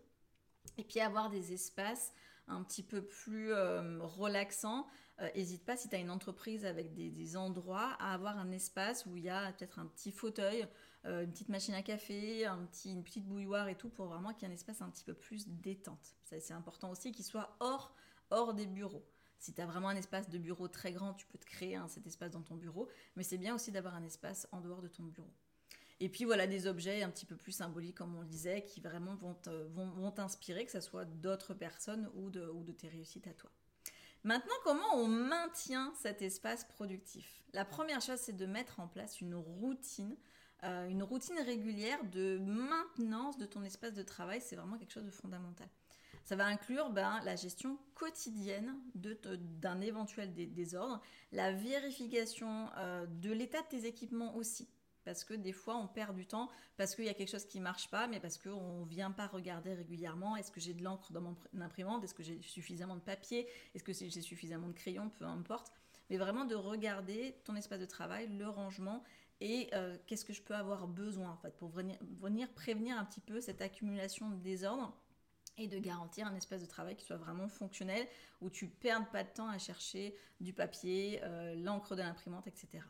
Et 0.76 0.84
puis, 0.84 1.00
avoir 1.00 1.30
des 1.30 1.52
espaces 1.52 2.12
un 2.48 2.62
petit 2.62 2.82
peu 2.82 3.02
plus 3.02 3.52
euh, 3.52 3.98
relaxants. 4.00 4.86
N'hésite 5.34 5.62
euh, 5.62 5.66
pas, 5.66 5.76
si 5.76 5.88
tu 5.88 5.96
as 5.96 5.98
une 5.98 6.10
entreprise 6.10 6.66
avec 6.66 6.92
des, 6.92 7.36
endroits, 7.36 7.96
à 7.98 8.12
avoir 8.12 8.36
un 8.38 8.50
espace 8.50 9.06
où 9.06 9.16
il 9.16 9.24
y 9.24 9.30
a 9.30 9.52
peut-être 9.52 9.78
un 9.78 9.86
petit 9.86 10.12
fauteuil, 10.12 10.66
une 11.04 11.32
petite 11.32 11.48
machine 11.48 11.74
à 11.74 11.82
café, 11.82 12.46
une 12.46 13.02
petite 13.02 13.26
bouilloire 13.26 13.68
et 13.68 13.74
tout, 13.74 13.88
pour 13.88 14.06
vraiment 14.06 14.32
qu'il 14.34 14.42
y 14.42 14.44
ait 14.44 14.52
un 14.52 14.54
espace 14.54 14.82
un 14.82 14.90
petit 14.90 15.04
peu 15.04 15.14
plus 15.14 15.48
détente. 15.48 16.14
C'est 16.24 16.52
important 16.52 16.90
aussi 16.90 17.12
qu'il 17.12 17.24
soit 17.24 17.56
hors 17.60 18.54
des 18.54 18.66
bureaux. 18.66 19.04
Si 19.42 19.52
tu 19.52 19.60
as 19.60 19.66
vraiment 19.66 19.88
un 19.88 19.96
espace 19.96 20.28
de 20.28 20.38
bureau 20.38 20.68
très 20.68 20.92
grand, 20.92 21.14
tu 21.14 21.26
peux 21.26 21.36
te 21.36 21.44
créer 21.44 21.76
cet 21.88 22.06
espace 22.06 22.30
dans 22.30 22.42
ton 22.42 22.54
bureau, 22.54 22.88
mais 23.16 23.24
c'est 23.24 23.38
bien 23.38 23.56
aussi 23.56 23.72
d'avoir 23.72 23.96
un 23.96 24.04
espace 24.04 24.46
en 24.52 24.60
dehors 24.60 24.80
de 24.80 24.86
ton 24.86 25.02
bureau. 25.02 25.32
Et 25.98 26.08
puis 26.08 26.24
voilà 26.24 26.46
des 26.46 26.68
objets 26.68 27.02
un 27.02 27.10
petit 27.10 27.26
peu 27.26 27.34
plus 27.34 27.50
symboliques, 27.50 27.96
comme 27.96 28.14
on 28.14 28.20
le 28.20 28.28
disait, 28.28 28.62
qui 28.62 28.80
vraiment 28.80 29.16
vont 29.16 30.10
t'inspirer, 30.12 30.64
que 30.64 30.70
ce 30.70 30.80
soit 30.80 31.04
d'autres 31.04 31.54
personnes 31.54 32.08
ou 32.14 32.30
de, 32.30 32.70
tes 32.70 32.86
réussites 32.86 33.26
à 33.26 33.34
toi. 33.34 33.50
Maintenant, 34.22 34.54
comment 34.62 34.94
on 34.94 35.08
maintient 35.08 35.92
cet 36.00 36.22
espace 36.22 36.64
productif? 36.64 37.42
La 37.52 37.64
première 37.64 38.00
chose, 38.00 38.20
c'est 38.20 38.36
de 38.36 38.46
mettre 38.46 38.78
en 38.78 38.86
place 38.86 39.20
une 39.20 39.34
routine, 39.34 40.16
euh, 40.62 40.86
une 40.86 41.02
routine 41.02 41.40
régulière 41.40 42.04
de 42.04 42.38
maintenance 42.38 43.38
de 43.38 43.46
ton 43.46 43.64
espace 43.64 43.94
de 43.94 44.04
travail. 44.04 44.40
C'est 44.40 44.54
vraiment 44.54 44.78
quelque 44.78 44.92
chose 44.92 45.04
de 45.04 45.10
fondamental. 45.10 45.66
Ça 46.24 46.36
va 46.36 46.46
inclure 46.46 46.90
ben, 46.90 47.20
la 47.24 47.36
gestion 47.36 47.78
quotidienne 47.94 48.74
d'un 48.94 49.80
éventuel 49.80 50.32
désordre, 50.34 51.00
la 51.32 51.52
vérification 51.52 52.68
euh, 52.76 53.06
de 53.06 53.32
l'état 53.32 53.62
de 53.62 53.68
tes 53.68 53.86
équipements 53.86 54.36
aussi. 54.36 54.68
Parce 55.04 55.24
que 55.24 55.34
des 55.34 55.52
fois, 55.52 55.76
on 55.76 55.88
perd 55.88 56.14
du 56.14 56.26
temps 56.26 56.48
parce 56.76 56.94
qu'il 56.94 57.04
y 57.04 57.08
a 57.08 57.14
quelque 57.14 57.30
chose 57.30 57.44
qui 57.44 57.58
ne 57.58 57.64
marche 57.64 57.90
pas, 57.90 58.06
mais 58.06 58.20
parce 58.20 58.38
qu'on 58.38 58.84
ne 58.84 58.88
vient 58.88 59.10
pas 59.10 59.26
regarder 59.26 59.74
régulièrement. 59.74 60.36
Est-ce 60.36 60.52
que 60.52 60.60
j'ai 60.60 60.74
de 60.74 60.84
l'encre 60.84 61.12
dans 61.12 61.20
mon 61.20 61.36
imprimante? 61.60 62.04
Est-ce 62.04 62.14
que 62.14 62.22
j'ai 62.22 62.40
suffisamment 62.40 62.94
de 62.94 63.00
papier? 63.00 63.48
Est-ce 63.74 63.82
que 63.82 63.92
j'ai 63.92 64.20
suffisamment 64.20 64.68
de 64.68 64.74
crayons? 64.74 65.10
Peu 65.18 65.24
importe. 65.24 65.72
Mais 66.08 66.18
vraiment 66.18 66.44
de 66.44 66.54
regarder 66.54 67.36
ton 67.44 67.56
espace 67.56 67.80
de 67.80 67.86
travail, 67.86 68.28
le 68.28 68.48
rangement 68.48 69.02
et 69.40 69.68
euh, 69.72 69.96
qu'est-ce 70.06 70.24
que 70.24 70.32
je 70.32 70.40
peux 70.40 70.54
avoir 70.54 70.86
besoin 70.86 71.30
en 71.32 71.36
fait 71.36 71.56
pour 71.56 71.68
venir, 71.68 71.96
venir 72.20 72.48
prévenir 72.52 72.96
un 72.96 73.04
petit 73.04 73.20
peu 73.20 73.40
cette 73.40 73.60
accumulation 73.60 74.30
de 74.30 74.36
désordre 74.36 74.96
et 75.58 75.68
de 75.68 75.78
garantir 75.78 76.26
un 76.26 76.34
espace 76.34 76.60
de 76.60 76.66
travail 76.66 76.96
qui 76.96 77.04
soit 77.04 77.16
vraiment 77.16 77.48
fonctionnel, 77.48 78.06
où 78.40 78.50
tu 78.50 78.68
perdes 78.68 79.08
pas 79.10 79.22
de 79.22 79.28
temps 79.28 79.48
à 79.48 79.58
chercher 79.58 80.16
du 80.40 80.52
papier, 80.52 81.20
euh, 81.22 81.54
l'encre 81.54 81.94
de 81.94 82.02
l'imprimante, 82.02 82.46
etc. 82.46 82.82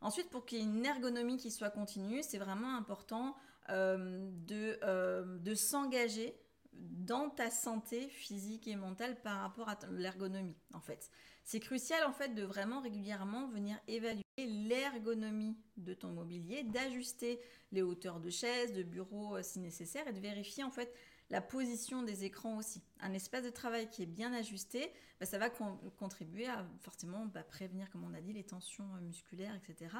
Ensuite, 0.00 0.30
pour 0.30 0.44
qu'il 0.44 0.58
y 0.58 0.60
ait 0.60 0.64
une 0.64 0.84
ergonomie 0.84 1.36
qui 1.36 1.50
soit 1.50 1.70
continue, 1.70 2.22
c'est 2.22 2.38
vraiment 2.38 2.76
important 2.76 3.36
euh, 3.70 4.28
de, 4.46 4.78
euh, 4.82 5.38
de 5.38 5.54
s'engager 5.54 6.34
dans 6.72 7.30
ta 7.30 7.50
santé 7.50 8.08
physique 8.08 8.66
et 8.66 8.74
mentale 8.74 9.20
par 9.20 9.40
rapport 9.40 9.68
à 9.68 9.78
l'ergonomie, 9.92 10.56
en 10.72 10.80
fait. 10.80 11.10
C'est 11.44 11.60
crucial, 11.60 12.04
en 12.04 12.12
fait, 12.12 12.34
de 12.34 12.42
vraiment 12.42 12.80
régulièrement 12.80 13.48
venir 13.48 13.78
évaluer 13.86 14.22
l'ergonomie 14.38 15.56
de 15.76 15.94
ton 15.94 16.08
mobilier, 16.08 16.64
d'ajuster 16.64 17.40
les 17.70 17.82
hauteurs 17.82 18.20
de 18.20 18.30
chaises, 18.30 18.72
de 18.72 18.82
bureaux 18.82 19.40
si 19.42 19.60
nécessaire, 19.60 20.08
et 20.08 20.12
de 20.12 20.20
vérifier, 20.20 20.64
en 20.64 20.70
fait, 20.70 20.92
la 21.32 21.40
position 21.40 22.02
des 22.02 22.24
écrans 22.24 22.58
aussi. 22.58 22.82
Un 23.00 23.14
espace 23.14 23.42
de 23.42 23.48
travail 23.48 23.88
qui 23.88 24.02
est 24.02 24.06
bien 24.06 24.34
ajusté, 24.34 24.92
bah, 25.18 25.24
ça 25.24 25.38
va 25.38 25.48
contribuer 25.48 26.46
à 26.46 26.66
forcément 26.80 27.24
bah, 27.24 27.42
prévenir, 27.42 27.90
comme 27.90 28.04
on 28.04 28.12
a 28.12 28.20
dit, 28.20 28.34
les 28.34 28.44
tensions 28.44 28.84
euh, 28.94 29.00
musculaires, 29.00 29.54
etc. 29.56 29.96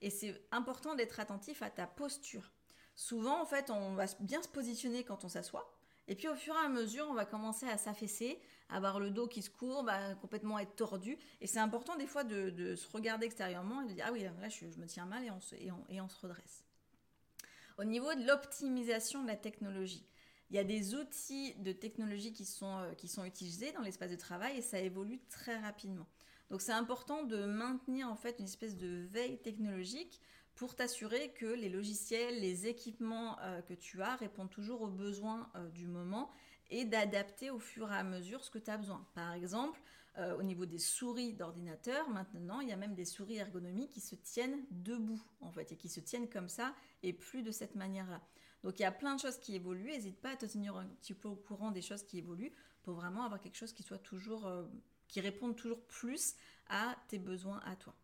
Et 0.00 0.10
c'est 0.10 0.40
important 0.52 0.94
d'être 0.94 1.18
attentif 1.18 1.60
à 1.60 1.70
ta 1.70 1.88
posture. 1.88 2.52
Souvent, 2.94 3.42
en 3.42 3.44
fait, 3.44 3.68
on 3.70 3.94
va 3.94 4.04
bien 4.20 4.40
se 4.40 4.48
positionner 4.48 5.02
quand 5.02 5.24
on 5.24 5.28
s'assoit. 5.28 5.76
Et 6.06 6.14
puis 6.14 6.28
au 6.28 6.36
fur 6.36 6.54
et 6.54 6.64
à 6.64 6.68
mesure, 6.68 7.08
on 7.10 7.14
va 7.14 7.24
commencer 7.24 7.66
à 7.66 7.78
s'affaisser, 7.78 8.40
avoir 8.68 9.00
le 9.00 9.10
dos 9.10 9.26
qui 9.26 9.42
se 9.42 9.50
courbe, 9.50 9.88
à 9.88 10.14
complètement 10.14 10.60
être 10.60 10.76
tordu. 10.76 11.18
Et 11.40 11.48
c'est 11.48 11.58
important 11.58 11.96
des 11.96 12.06
fois 12.06 12.22
de, 12.22 12.76
se 12.76 12.88
regarder 12.92 13.26
extérieurement 13.26 13.82
et 13.82 13.88
de 13.88 13.92
dire 13.92 14.04
Ah 14.06 14.12
oui, 14.12 14.22
là 14.22 14.48
je, 14.48 14.66
me 14.78 14.86
tiens 14.86 15.04
mal 15.04 15.24
et 15.24 16.00
on 16.00 16.08
se 16.08 16.20
redresse. 16.20 16.62
Au 17.76 17.84
niveau 17.84 18.14
de 18.14 18.24
l'optimisation 18.24 19.22
de 19.24 19.26
la 19.26 19.36
technologie, 19.36 20.06
il 20.50 20.56
y 20.56 20.58
a 20.58 20.64
des 20.64 20.94
outils 20.94 21.54
de 21.54 21.72
technologie 21.72 22.32
qui 22.32 22.44
sont, 22.44 22.78
euh, 22.78 22.94
qui 22.94 23.08
sont 23.08 23.24
utilisés 23.24 23.72
dans 23.72 23.80
l'espace 23.80 24.10
de 24.10 24.16
travail 24.16 24.58
et 24.58 24.62
ça 24.62 24.80
évolue 24.80 25.20
très 25.28 25.58
rapidement. 25.58 26.06
Donc 26.50 26.60
c'est 26.60 26.72
important 26.72 27.24
de 27.24 27.44
maintenir 27.44 28.08
en 28.08 28.16
fait 28.16 28.38
une 28.38 28.44
espèce 28.44 28.76
de 28.76 29.06
veille 29.10 29.38
technologique 29.38 30.20
pour 30.54 30.74
t'assurer 30.74 31.32
que 31.32 31.46
les 31.46 31.68
logiciels, 31.68 32.40
les 32.40 32.66
équipements 32.66 33.38
euh, 33.40 33.60
que 33.62 33.74
tu 33.74 34.00
as 34.02 34.16
répondent 34.16 34.50
toujours 34.50 34.82
aux 34.82 34.90
besoins 34.90 35.50
euh, 35.56 35.68
du 35.68 35.86
moment 35.86 36.30
et 36.70 36.84
d'adapter 36.84 37.50
au 37.50 37.58
fur 37.58 37.92
et 37.92 37.96
à 37.96 38.02
mesure 38.02 38.44
ce 38.44 38.50
que 38.50 38.58
tu 38.58 38.70
as 38.70 38.78
besoin. 38.78 39.06
Par 39.14 39.32
exemple, 39.32 39.80
au 40.38 40.42
niveau 40.42 40.64
des 40.64 40.78
souris 40.78 41.34
d'ordinateur, 41.34 42.08
maintenant, 42.08 42.60
il 42.60 42.68
y 42.68 42.72
a 42.72 42.76
même 42.76 42.94
des 42.94 43.04
souris 43.04 43.36
ergonomiques 43.36 43.90
qui 43.90 44.00
se 44.00 44.14
tiennent 44.14 44.64
debout, 44.70 45.22
en 45.40 45.50
fait, 45.52 45.72
et 45.72 45.76
qui 45.76 45.88
se 45.88 46.00
tiennent 46.00 46.28
comme 46.28 46.48
ça, 46.48 46.74
et 47.02 47.12
plus 47.12 47.42
de 47.42 47.50
cette 47.50 47.74
manière-là. 47.74 48.22
Donc 48.62 48.80
il 48.80 48.82
y 48.82 48.86
a 48.86 48.92
plein 48.92 49.14
de 49.14 49.20
choses 49.20 49.38
qui 49.38 49.54
évoluent. 49.54 49.92
N'hésite 49.92 50.20
pas 50.20 50.30
à 50.30 50.36
te 50.36 50.46
tenir 50.46 50.76
un 50.76 50.86
petit 50.86 51.14
peu 51.14 51.28
au 51.28 51.36
courant 51.36 51.70
des 51.70 51.82
choses 51.82 52.02
qui 52.02 52.18
évoluent 52.18 52.52
pour 52.82 52.94
vraiment 52.94 53.24
avoir 53.24 53.40
quelque 53.40 53.56
chose 53.56 53.72
qui 53.72 53.82
soit 53.82 53.98
toujours, 53.98 54.46
euh, 54.46 54.64
qui 55.06 55.20
réponde 55.20 55.54
toujours 55.54 55.80
plus 55.86 56.34
à 56.68 56.96
tes 57.08 57.18
besoins 57.18 57.60
à 57.64 57.76
toi. 57.76 57.94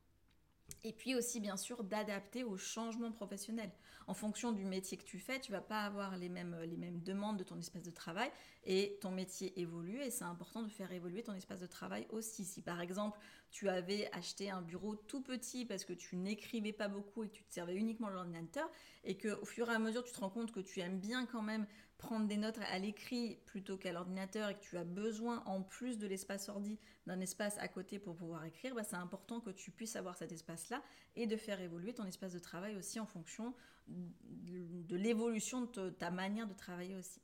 Et 0.85 0.93
puis 0.93 1.15
aussi, 1.15 1.39
bien 1.39 1.57
sûr, 1.57 1.85
d'adapter 1.85 2.43
aux 2.43 2.57
changements 2.57 3.13
professionnels. 3.13 3.71
En 4.09 4.15
fonction 4.15 4.51
du 4.51 4.65
métier 4.65 4.97
que 4.97 5.05
tu 5.05 5.21
fais, 5.21 5.39
tu 5.39 5.53
vas 5.53 5.61
pas 5.61 5.83
avoir 5.83 6.17
les 6.17 6.29
mêmes, 6.29 6.57
les 6.65 6.77
mêmes 6.77 7.01
demandes 7.03 7.37
de 7.37 7.45
ton 7.45 7.59
espace 7.59 7.83
de 7.83 7.91
travail 7.91 8.31
et 8.65 8.99
ton 9.01 9.13
métier 9.13 9.59
évolue 9.61 10.01
et 10.01 10.11
c'est 10.11 10.25
important 10.25 10.63
de 10.63 10.69
faire 10.69 10.91
évoluer 10.91 11.23
ton 11.23 11.35
espace 11.35 11.61
de 11.61 11.67
travail 11.67 12.07
aussi. 12.11 12.45
Si 12.45 12.63
par 12.63 12.81
exemple, 12.81 13.19
tu 13.51 13.69
avais 13.69 14.11
acheté 14.13 14.51
un 14.51 14.61
bureau 14.61 14.97
tout 14.97 15.23
petit 15.23 15.65
parce 15.65 15.85
que 15.85 15.93
tu 15.93 16.17
n'écrivais 16.17 16.73
pas 16.73 16.89
beaucoup 16.89 17.23
et 17.23 17.29
que 17.29 17.35
tu 17.35 17.45
te 17.45 17.53
servais 17.53 17.77
uniquement 17.77 18.09
de 18.09 18.15
l'ordinateur 18.15 18.69
et 19.05 19.17
que 19.17 19.41
au 19.41 19.45
fur 19.45 19.71
et 19.71 19.75
à 19.75 19.79
mesure, 19.79 20.03
tu 20.03 20.13
te 20.13 20.21
rends 20.21 20.31
compte 20.31 20.51
que 20.51 20.61
tu 20.61 20.81
aimes 20.81 20.99
bien 20.99 21.27
quand 21.27 21.43
même 21.43 21.67
prendre 22.03 22.27
des 22.27 22.37
notes 22.37 22.59
à 22.71 22.79
l'écrit 22.81 23.39
plutôt 23.47 23.77
qu'à 23.77 23.93
l'ordinateur 23.93 24.49
et 24.51 24.55
que 24.57 24.61
tu 24.61 24.77
as 24.77 24.85
besoin, 24.85 25.43
en 25.47 25.63
plus 25.63 25.99
de 25.99 26.09
l'espace 26.09 26.49
ordi, 26.49 26.79
d'un 27.07 27.21
espace 27.21 27.57
à 27.59 27.69
côté 27.69 28.01
pour 28.01 28.17
pouvoir 28.17 28.45
écrire, 28.45 28.75
bah, 28.75 28.83
c'est 28.83 28.97
important 28.97 29.41
que 29.41 29.51
tu 29.51 29.71
puisses 29.71 29.95
avoir 29.95 30.17
cet 30.17 30.33
espace-là 30.33 30.83
et 31.15 31.27
de 31.29 31.37
faire 31.37 31.61
évoluer 31.61 31.95
ton 31.95 32.05
espace 32.05 32.33
de 32.33 32.41
travail 32.41 32.77
aussi 32.77 32.99
en 32.99 33.07
fonction 33.07 33.55
de 33.87 34.97
l'évolution 34.97 35.63
de 35.63 35.91
ta 35.91 36.11
manière 36.11 36.49
de 36.49 36.55
travailler 36.55 36.97
aussi. 36.97 37.21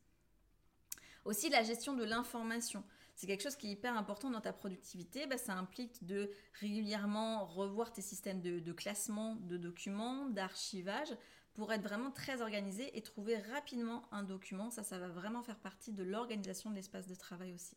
Aussi 1.24 1.50
la 1.50 1.64
gestion 1.64 1.94
de 1.94 2.04
l'information. 2.04 2.84
C'est 3.16 3.26
quelque 3.26 3.42
chose 3.42 3.56
qui 3.56 3.66
est 3.66 3.72
hyper 3.72 3.96
important 3.96 4.30
dans 4.30 4.40
ta 4.40 4.52
productivité. 4.52 5.26
Bah, 5.26 5.38
ça 5.38 5.54
implique 5.54 6.06
de 6.06 6.30
régulièrement 6.60 7.44
revoir 7.44 7.92
tes 7.92 8.00
systèmes 8.00 8.40
de, 8.40 8.60
de 8.60 8.72
classement 8.72 9.34
de 9.34 9.56
documents, 9.56 10.26
d'archivage, 10.26 11.12
pour 11.58 11.72
être 11.72 11.82
vraiment 11.82 12.12
très 12.12 12.40
organisé 12.40 12.96
et 12.96 13.02
trouver 13.02 13.36
rapidement 13.36 14.04
un 14.12 14.22
document. 14.22 14.70
Ça, 14.70 14.84
ça 14.84 14.96
va 14.96 15.08
vraiment 15.08 15.42
faire 15.42 15.58
partie 15.58 15.90
de 15.90 16.04
l'organisation 16.04 16.70
de 16.70 16.76
l'espace 16.76 17.08
de 17.08 17.16
travail 17.16 17.52
aussi. 17.52 17.76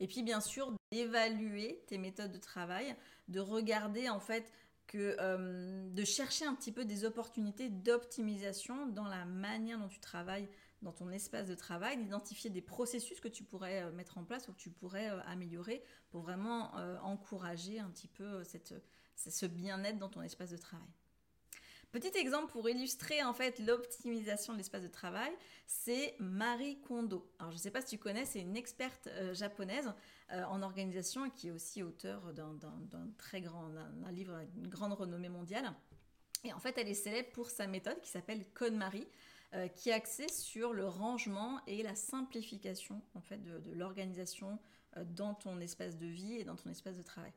Et 0.00 0.08
puis 0.08 0.24
bien 0.24 0.40
sûr, 0.40 0.74
d'évaluer 0.90 1.84
tes 1.86 1.96
méthodes 1.96 2.32
de 2.32 2.38
travail, 2.38 2.96
de 3.28 3.38
regarder 3.38 4.08
en 4.08 4.18
fait 4.18 4.52
que 4.88 5.16
euh, 5.20 5.88
de 5.90 6.04
chercher 6.04 6.44
un 6.44 6.56
petit 6.56 6.72
peu 6.72 6.84
des 6.84 7.04
opportunités 7.04 7.68
d'optimisation 7.68 8.88
dans 8.88 9.06
la 9.06 9.26
manière 9.26 9.78
dont 9.78 9.86
tu 9.86 10.00
travailles 10.00 10.48
dans 10.82 10.90
ton 10.90 11.12
espace 11.12 11.46
de 11.46 11.54
travail, 11.54 11.98
d'identifier 11.98 12.50
des 12.50 12.62
processus 12.62 13.20
que 13.20 13.28
tu 13.28 13.44
pourrais 13.44 13.84
euh, 13.84 13.92
mettre 13.92 14.18
en 14.18 14.24
place 14.24 14.48
ou 14.48 14.52
que 14.54 14.60
tu 14.60 14.70
pourrais 14.70 15.08
euh, 15.08 15.20
améliorer 15.28 15.84
pour 16.10 16.22
vraiment 16.22 16.72
encourager 17.04 17.78
un 17.78 17.90
petit 17.90 18.08
peu 18.08 18.42
ce 19.14 19.46
bien-être 19.46 20.00
dans 20.00 20.08
ton 20.08 20.22
espace 20.22 20.50
de 20.50 20.56
travail. 20.56 20.88
Petit 21.92 22.16
exemple 22.16 22.50
pour 22.50 22.70
illustrer 22.70 23.22
en 23.22 23.34
fait 23.34 23.58
l'optimisation 23.58 24.54
de 24.54 24.58
l'espace 24.58 24.82
de 24.82 24.88
travail, 24.88 25.30
c'est 25.66 26.14
Marie 26.18 26.80
Kondo. 26.80 27.30
Alors 27.38 27.50
je 27.50 27.58
ne 27.58 27.60
sais 27.60 27.70
pas 27.70 27.82
si 27.82 27.88
tu 27.88 27.98
connais, 27.98 28.24
c'est 28.24 28.40
une 28.40 28.56
experte 28.56 29.08
euh, 29.08 29.34
japonaise 29.34 29.92
euh, 30.32 30.42
en 30.44 30.62
organisation 30.62 31.28
qui 31.28 31.48
est 31.48 31.50
aussi 31.50 31.82
auteur 31.82 32.32
d'un 32.32 32.56
très 33.18 33.42
grand 33.42 33.68
un, 34.06 34.10
livre 34.10 34.42
d'une 34.54 34.68
grande 34.68 34.94
renommée 34.94 35.28
mondiale. 35.28 35.70
Et 36.44 36.54
en 36.54 36.58
fait, 36.58 36.78
elle 36.78 36.88
est 36.88 36.94
célèbre 36.94 37.28
pour 37.32 37.50
sa 37.50 37.66
méthode 37.66 38.00
qui 38.00 38.08
s'appelle 38.08 38.46
Code 38.54 38.72
Marie, 38.72 39.06
euh, 39.52 39.68
qui 39.68 39.90
est 39.90 39.92
axée 39.92 40.28
sur 40.28 40.72
le 40.72 40.86
rangement 40.86 41.60
et 41.66 41.82
la 41.82 41.94
simplification 41.94 43.02
en 43.14 43.20
fait 43.20 43.44
de 43.44 43.70
l'organisation 43.72 44.58
dans 44.96 45.34
ton 45.34 45.60
espace 45.60 45.98
de 45.98 46.06
vie 46.06 46.36
et 46.36 46.44
dans 46.44 46.56
ton 46.56 46.70
espace 46.70 46.96
de 46.96 47.02
travail. 47.02 47.32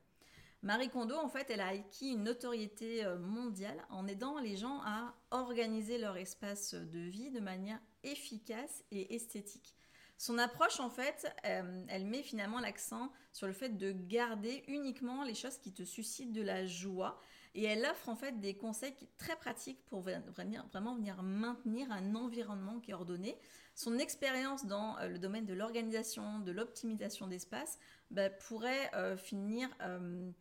Marie 0.61 0.89
Kondo, 0.89 1.15
en 1.15 1.29
fait, 1.29 1.49
elle 1.49 1.61
a 1.61 1.67
acquis 1.67 2.11
une 2.11 2.23
notoriété 2.23 3.05
euh, 3.05 3.17
mondiale 3.19 3.85
en 3.89 4.07
aidant 4.07 4.39
les 4.39 4.57
gens 4.57 4.81
à 4.83 5.13
organiser 5.31 5.97
leur 5.97 6.17
espace 6.17 6.73
de 6.73 6.99
vie 6.99 7.29
de 7.29 7.39
manière 7.39 7.79
efficace 8.03 8.83
et 8.91 9.15
esthétique. 9.15 9.75
Son 10.17 10.37
approche, 10.37 10.79
en 10.79 10.89
fait, 10.89 11.27
euh, 11.45 11.85
elle 11.89 12.05
met 12.05 12.23
finalement 12.23 12.59
l'accent 12.59 13.11
sur 13.33 13.47
le 13.47 13.53
fait 13.53 13.77
de 13.77 13.91
garder 13.91 14.63
uniquement 14.67 15.23
les 15.23 15.35
choses 15.35 15.57
qui 15.57 15.73
te 15.73 15.83
suscitent 15.83 16.31
de 16.31 16.41
la 16.41 16.65
joie. 16.65 17.19
Et 17.53 17.63
elle 17.63 17.85
offre 17.85 18.09
en 18.09 18.15
fait 18.15 18.39
des 18.39 18.55
conseils 18.55 18.95
très 19.17 19.35
pratiques 19.35 19.83
pour 19.85 20.01
vraiment 20.01 20.95
venir 20.95 21.23
maintenir 21.23 21.91
un 21.91 22.15
environnement 22.15 22.79
qui 22.79 22.91
est 22.91 22.93
ordonné. 22.93 23.37
Son 23.75 23.99
expérience 23.99 24.65
dans 24.65 24.97
euh, 24.97 25.09
le 25.09 25.19
domaine 25.19 25.45
de 25.45 25.53
l'organisation, 25.53 26.39
de 26.39 26.51
l'optimisation 26.51 27.27
d'espace, 27.27 27.77
bah, 28.09 28.29
pourrait 28.29 28.91
finir 29.17 29.69
euh, 29.81 30.31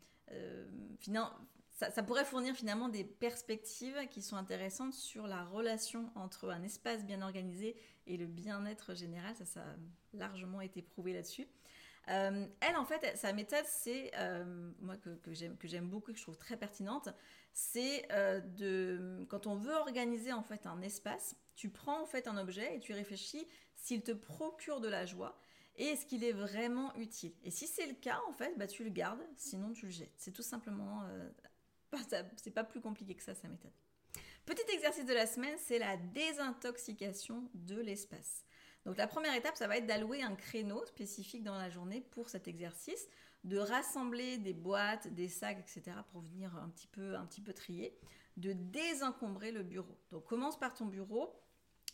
ça, 1.75 2.03
pourrait 2.05 2.25
fournir 2.25 2.55
finalement 2.55 2.89
des 2.89 3.03
perspectives 3.03 3.97
qui 4.09 4.23
sont 4.23 4.37
intéressantes 4.37 4.95
sur 4.95 5.27
la 5.27 5.45
relation 5.45 6.11
entre 6.15 6.51
un 6.51 6.63
espace 6.63 7.05
bien 7.05 7.21
organisé 7.21 7.77
et 8.07 8.17
le 8.17 8.27
bien-être 8.27 8.95
général. 8.95 9.35
Ça, 9.35 9.45
ça 9.45 9.61
a 9.61 10.17
largement 10.17 10.61
été 10.61 10.83
prouvé 10.83 11.13
là-dessus. 11.13 11.49
Euh, 12.11 12.47
elle, 12.61 12.77
en 12.77 12.85
fait, 12.85 13.17
sa 13.17 13.33
méthode, 13.33 13.65
c'est, 13.67 14.13
euh, 14.17 14.71
moi 14.81 14.97
que, 14.97 15.11
que 15.17 15.67
j'aime 15.67 15.89
beaucoup 15.89 16.13
que 16.13 16.19
je 16.19 16.23
trouve 16.23 16.39
très 16.39 16.57
pertinente, 16.57 17.09
c'est 17.55 18.07
de, 18.57 19.25
quand 19.31 19.47
on 19.47 19.55
veut 19.55 19.75
organiser 19.75 20.33
en 20.33 20.43
fait 20.43 20.67
un 20.67 20.83
espace, 20.83 21.37
tu 21.55 21.71
prends 21.71 22.03
en 22.03 22.07
fait 22.07 22.29
un 22.29 22.37
objet 22.37 22.77
et 22.77 22.81
tu 22.81 22.93
réfléchis 22.93 23.47
s'il 23.77 24.03
te 24.03 24.13
procure 24.13 24.81
de 24.81 24.89
la 24.89 25.07
joie 25.07 25.39
et 25.77 25.87
est-ce 25.87 26.07
qu'il 26.07 26.23
est 26.23 26.33
vraiment 26.33 26.95
utile 26.97 27.33
Et 27.43 27.51
si 27.51 27.67
c'est 27.67 27.87
le 27.87 27.95
cas, 27.95 28.21
en 28.29 28.33
fait, 28.33 28.57
bah, 28.57 28.67
tu 28.67 28.85
le 28.85 28.91
gardes, 28.91 29.23
sinon 29.37 29.73
tu 29.73 29.87
le 29.87 29.93
jettes. 29.93 30.15
C'est 30.17 30.31
tout 30.31 30.43
simplement, 30.43 31.03
euh, 31.05 31.29
c'est 32.37 32.53
pas 32.53 32.65
plus 32.65 32.81
compliqué 32.81 33.15
que 33.15 33.23
ça, 33.23 33.35
sa 33.35 33.49
méthode. 33.49 33.73
Petit 34.47 34.71
exercice 34.73 35.07
de 35.07 35.15
la 35.15 35.27
semaine, 35.27 35.57
c'est 35.59 35.79
la 35.79 35.97
désintoxication 35.97 37.49
de 37.55 37.81
l'espace. 37.81 38.45
Donc 38.85 38.99
la 38.99 39.07
première 39.07 39.35
étape, 39.35 39.57
ça 39.57 39.67
va 39.67 39.79
être 39.79 39.87
d'allouer 39.87 40.23
un 40.23 40.37
créneau 40.37 40.85
spécifique 40.85 41.43
dans 41.43 41.57
la 41.57 41.71
journée 41.71 42.03
pour 42.03 42.29
cet 42.29 42.47
exercice, 42.47 43.09
de 43.45 43.59
rassembler 43.59 44.39
des 44.39 44.55
boîtes, 44.55 45.09
des 45.15 45.29
sacs, 45.29 45.59
etc. 45.59 45.97
pour 46.11 46.23
venir 46.23 46.55
un 46.57 46.69
petit 46.71 46.87
peu, 46.87 47.15
un 47.15 47.27
petit 47.27 47.41
peu 47.41 47.53
trier, 47.53 47.97
de 48.37 48.53
désencombrer 48.53 49.53
le 49.53 49.63
bureau. 49.63 49.97
Donc 50.11 50.25
commence 50.25 50.59
par 50.59 50.75
ton 50.75 50.87
bureau, 50.87 51.33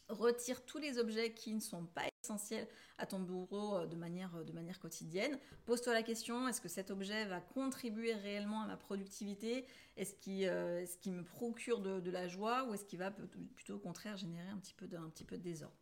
retire 0.08 0.64
tous 0.64 0.78
les 0.78 0.98
objets 0.98 1.32
qui 1.32 1.52
ne 1.52 1.60
sont 1.60 1.86
pas 1.86 2.02
essentiels 2.22 2.68
à 2.98 3.06
ton 3.06 3.20
bureau 3.20 3.76
euh, 3.76 3.86
de 3.86 3.96
manière, 3.96 4.34
euh, 4.36 4.44
de 4.44 4.52
manière 4.52 4.78
quotidienne. 4.78 5.38
Pose-toi 5.64 5.92
la 5.92 6.02
question, 6.02 6.48
est-ce 6.48 6.60
que 6.60 6.68
cet 6.68 6.90
objet 6.90 7.24
va 7.26 7.40
contribuer 7.40 8.14
réellement 8.14 8.62
à 8.62 8.66
ma 8.66 8.76
productivité? 8.76 9.66
Est-ce 9.96 10.14
qu'il 10.14 10.46
euh, 10.46 10.84
me 11.06 11.22
procure 11.22 11.80
de, 11.80 12.10
la 12.10 12.28
joie? 12.28 12.64
Ou 12.64 12.74
est-ce 12.74 12.84
qu'il 12.84 12.98
va 12.98 13.10
plutôt 13.10 13.74
au 13.74 13.78
contraire 13.78 14.16
générer 14.16 14.48
un 14.48 14.58
petit 14.58 14.74
peu 14.74 14.86
un 14.96 15.08
petit 15.08 15.24
peu 15.24 15.36
de 15.36 15.42
désordre? 15.42 15.79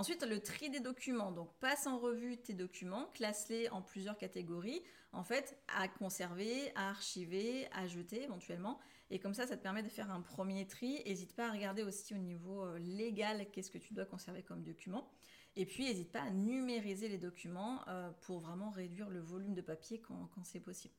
Ensuite, 0.00 0.22
le 0.22 0.40
tri 0.40 0.70
des 0.70 0.80
documents. 0.80 1.30
Donc, 1.30 1.52
passe 1.60 1.86
en 1.86 1.98
revue 1.98 2.38
tes 2.38 2.54
documents, 2.54 3.10
classe-les 3.12 3.68
en 3.68 3.82
plusieurs 3.82 4.16
catégories, 4.16 4.82
en 5.12 5.24
fait, 5.24 5.58
à 5.76 5.88
conserver, 5.88 6.72
à 6.74 6.88
archiver, 6.88 7.68
à 7.72 7.86
jeter 7.86 8.22
éventuellement. 8.22 8.80
Et 9.10 9.18
comme 9.18 9.34
ça, 9.34 9.46
ça 9.46 9.58
te 9.58 9.62
permet 9.62 9.82
de 9.82 9.90
faire 9.90 10.10
un 10.10 10.22
premier 10.22 10.66
tri. 10.66 11.02
N'hésite 11.04 11.36
pas 11.36 11.48
à 11.48 11.52
regarder 11.52 11.82
aussi 11.82 12.14
au 12.14 12.16
niveau 12.16 12.64
euh, 12.64 12.78
légal 12.78 13.50
qu'est-ce 13.52 13.70
que 13.70 13.76
tu 13.76 13.92
dois 13.92 14.06
conserver 14.06 14.42
comme 14.42 14.62
document. 14.62 15.06
Et 15.54 15.66
puis, 15.66 15.84
n'hésite 15.84 16.10
pas 16.10 16.22
à 16.22 16.30
numériser 16.30 17.10
les 17.10 17.18
documents 17.18 17.86
euh, 17.88 18.10
pour 18.22 18.38
vraiment 18.38 18.70
réduire 18.70 19.10
le 19.10 19.20
volume 19.20 19.52
de 19.52 19.60
papier 19.60 20.00
quand, 20.00 20.30
c'est 20.44 20.60
possible. 20.60 20.94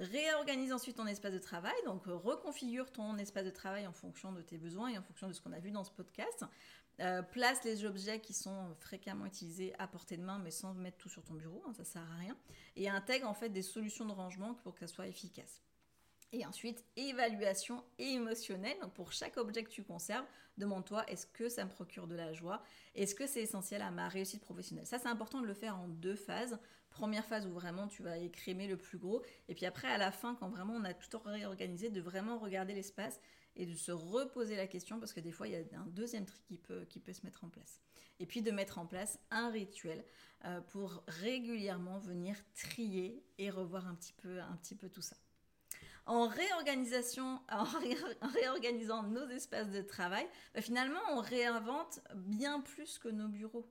Réorganise 0.00 0.72
ensuite 0.72 0.96
ton 0.96 1.06
espace 1.06 1.32
de 1.32 1.38
travail, 1.38 1.76
donc 1.86 2.06
reconfigure 2.06 2.90
ton 2.90 3.16
espace 3.16 3.44
de 3.44 3.50
travail 3.50 3.86
en 3.86 3.92
fonction 3.92 4.32
de 4.32 4.42
tes 4.42 4.58
besoins 4.58 4.88
et 4.88 4.98
en 4.98 5.02
fonction 5.02 5.28
de 5.28 5.32
ce 5.32 5.40
qu'on 5.40 5.52
a 5.52 5.60
vu 5.60 5.70
dans 5.70 5.84
ce 5.84 5.92
podcast. 5.92 6.44
Place 7.30 7.64
les 7.64 7.84
objets 7.84 8.20
qui 8.20 8.32
sont 8.32 8.74
fréquemment 8.80 9.26
utilisés 9.26 9.74
à 9.78 9.86
portée 9.86 10.16
de 10.16 10.22
main, 10.22 10.38
mais 10.38 10.50
sans 10.50 10.74
mettre 10.74 10.98
tout 10.98 11.08
sur 11.08 11.24
ton 11.24 11.34
bureau, 11.34 11.62
hein, 11.66 11.72
ça 11.74 11.84
sert 11.84 12.02
à 12.02 12.16
rien. 12.16 12.36
Et 12.76 12.88
intègre 12.88 13.28
en 13.28 13.34
fait 13.34 13.48
des 13.48 13.62
solutions 13.62 14.04
de 14.04 14.12
rangement 14.12 14.54
pour 14.54 14.74
qu'elles 14.74 14.88
soient 14.88 15.08
efficaces. 15.08 15.62
Et 16.32 16.44
ensuite, 16.44 16.84
évaluation 16.96 17.84
émotionnelle. 17.98 18.76
Donc 18.80 18.92
pour 18.92 19.12
chaque 19.12 19.36
objet 19.36 19.62
que 19.62 19.70
tu 19.70 19.84
conserves, 19.84 20.26
demande-toi 20.58 21.04
est-ce 21.08 21.26
que 21.28 21.48
ça 21.48 21.64
me 21.64 21.70
procure 21.70 22.08
de 22.08 22.16
la 22.16 22.32
joie? 22.32 22.60
Est-ce 22.96 23.14
que 23.14 23.26
c'est 23.26 23.42
essentiel 23.42 23.82
à 23.82 23.92
ma 23.92 24.08
réussite 24.08 24.40
professionnelle? 24.40 24.86
Ça, 24.86 24.98
c'est 24.98 25.08
important 25.08 25.40
de 25.40 25.46
le 25.46 25.54
faire 25.54 25.78
en 25.78 25.86
deux 25.86 26.16
phases. 26.16 26.58
Première 26.90 27.24
phase 27.24 27.46
où 27.46 27.52
vraiment 27.52 27.86
tu 27.86 28.02
vas 28.02 28.18
écrémer 28.18 28.66
le 28.66 28.76
plus 28.76 28.98
gros. 28.98 29.22
Et 29.48 29.54
puis 29.54 29.64
après, 29.64 29.86
à 29.86 29.96
la 29.96 30.10
fin, 30.10 30.34
quand 30.34 30.48
vraiment 30.48 30.74
on 30.74 30.84
a 30.84 30.92
tout 30.92 31.18
réorganisé, 31.24 31.90
de 31.90 32.00
vraiment 32.00 32.38
regarder 32.38 32.74
l'espace 32.74 33.20
et 33.56 33.66
de 33.66 33.74
se 33.74 33.92
reposer 33.92 34.56
la 34.56 34.66
question 34.66 34.98
parce 34.98 35.12
que 35.12 35.20
des 35.20 35.32
fois, 35.32 35.48
il 35.48 35.52
y 35.52 35.56
a 35.56 35.80
un 35.80 35.86
deuxième 35.86 36.24
tri 36.24 36.40
qui 36.46 36.58
peut, 36.58 36.84
qui 36.88 37.00
peut 37.00 37.12
se 37.12 37.24
mettre 37.24 37.44
en 37.44 37.48
place. 37.48 37.80
Et 38.20 38.26
puis 38.26 38.42
de 38.42 38.50
mettre 38.50 38.78
en 38.78 38.86
place 38.86 39.18
un 39.30 39.50
rituel 39.50 40.04
euh, 40.44 40.60
pour 40.60 41.02
régulièrement 41.08 41.98
venir 41.98 42.36
trier 42.54 43.24
et 43.38 43.50
revoir 43.50 43.86
un 43.88 43.94
petit 43.94 44.12
peu, 44.12 44.40
un 44.40 44.56
petit 44.56 44.74
peu 44.74 44.88
tout 44.88 45.02
ça 45.02 45.16
en 46.06 46.26
réorganisation, 46.26 47.40
en, 47.50 47.64
réorganisant 48.28 49.04
nos 49.04 49.28
espaces 49.28 49.70
de 49.70 49.82
travail, 49.82 50.26
bah, 50.54 50.60
finalement, 50.60 51.00
on 51.10 51.20
réinvente 51.20 52.00
bien 52.14 52.60
plus 52.60 52.98
que 52.98 53.08
nos 53.08 53.28
bureaux. 53.28 53.66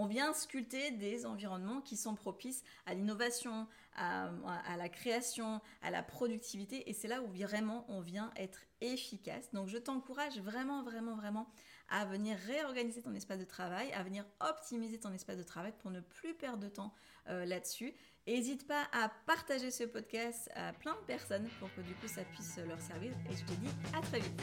On 0.00 0.06
vient 0.06 0.32
sculpter 0.32 0.92
des 0.92 1.26
environnements 1.26 1.80
qui 1.80 1.96
sont 1.96 2.14
propices 2.14 2.62
à 2.86 2.94
l'innovation, 2.94 3.66
à, 3.96 4.30
la 4.76 4.88
création, 4.88 5.60
à 5.82 5.90
la 5.90 6.04
productivité. 6.04 6.88
Et 6.88 6.92
c'est 6.92 7.08
là 7.08 7.20
où 7.20 7.26
vraiment 7.26 7.84
on 7.88 8.00
vient 8.00 8.30
être 8.36 8.60
efficace. 8.80 9.52
Donc 9.52 9.66
je 9.66 9.76
t'encourage 9.76 10.38
vraiment, 10.38 10.84
vraiment, 10.84 11.16
vraiment 11.16 11.48
à 11.88 12.04
venir 12.04 12.38
réorganiser 12.46 13.02
ton 13.02 13.12
espace 13.12 13.40
de 13.40 13.44
travail, 13.44 13.92
à 13.92 14.04
venir 14.04 14.24
optimiser 14.38 15.00
ton 15.00 15.12
espace 15.12 15.36
de 15.36 15.42
travail 15.42 15.72
pour 15.80 15.90
ne 15.90 16.00
plus 16.00 16.32
perdre 16.32 16.62
de 16.62 16.68
temps 16.68 16.94
euh, 17.28 17.44
là-dessus. 17.44 17.92
N'hésite 18.28 18.68
pas 18.68 18.86
à 18.92 19.08
partager 19.26 19.72
ce 19.72 19.82
podcast 19.82 20.48
à 20.54 20.72
plein 20.74 20.94
de 20.94 21.06
personnes 21.06 21.48
pour 21.58 21.74
que 21.74 21.80
du 21.80 21.94
coup 21.94 22.06
ça 22.06 22.22
puisse 22.22 22.56
leur 22.58 22.80
servir. 22.80 23.10
Et 23.28 23.36
je 23.36 23.44
te 23.44 23.52
dis 23.52 23.70
à 23.96 24.00
très 24.02 24.20
vite. 24.20 24.42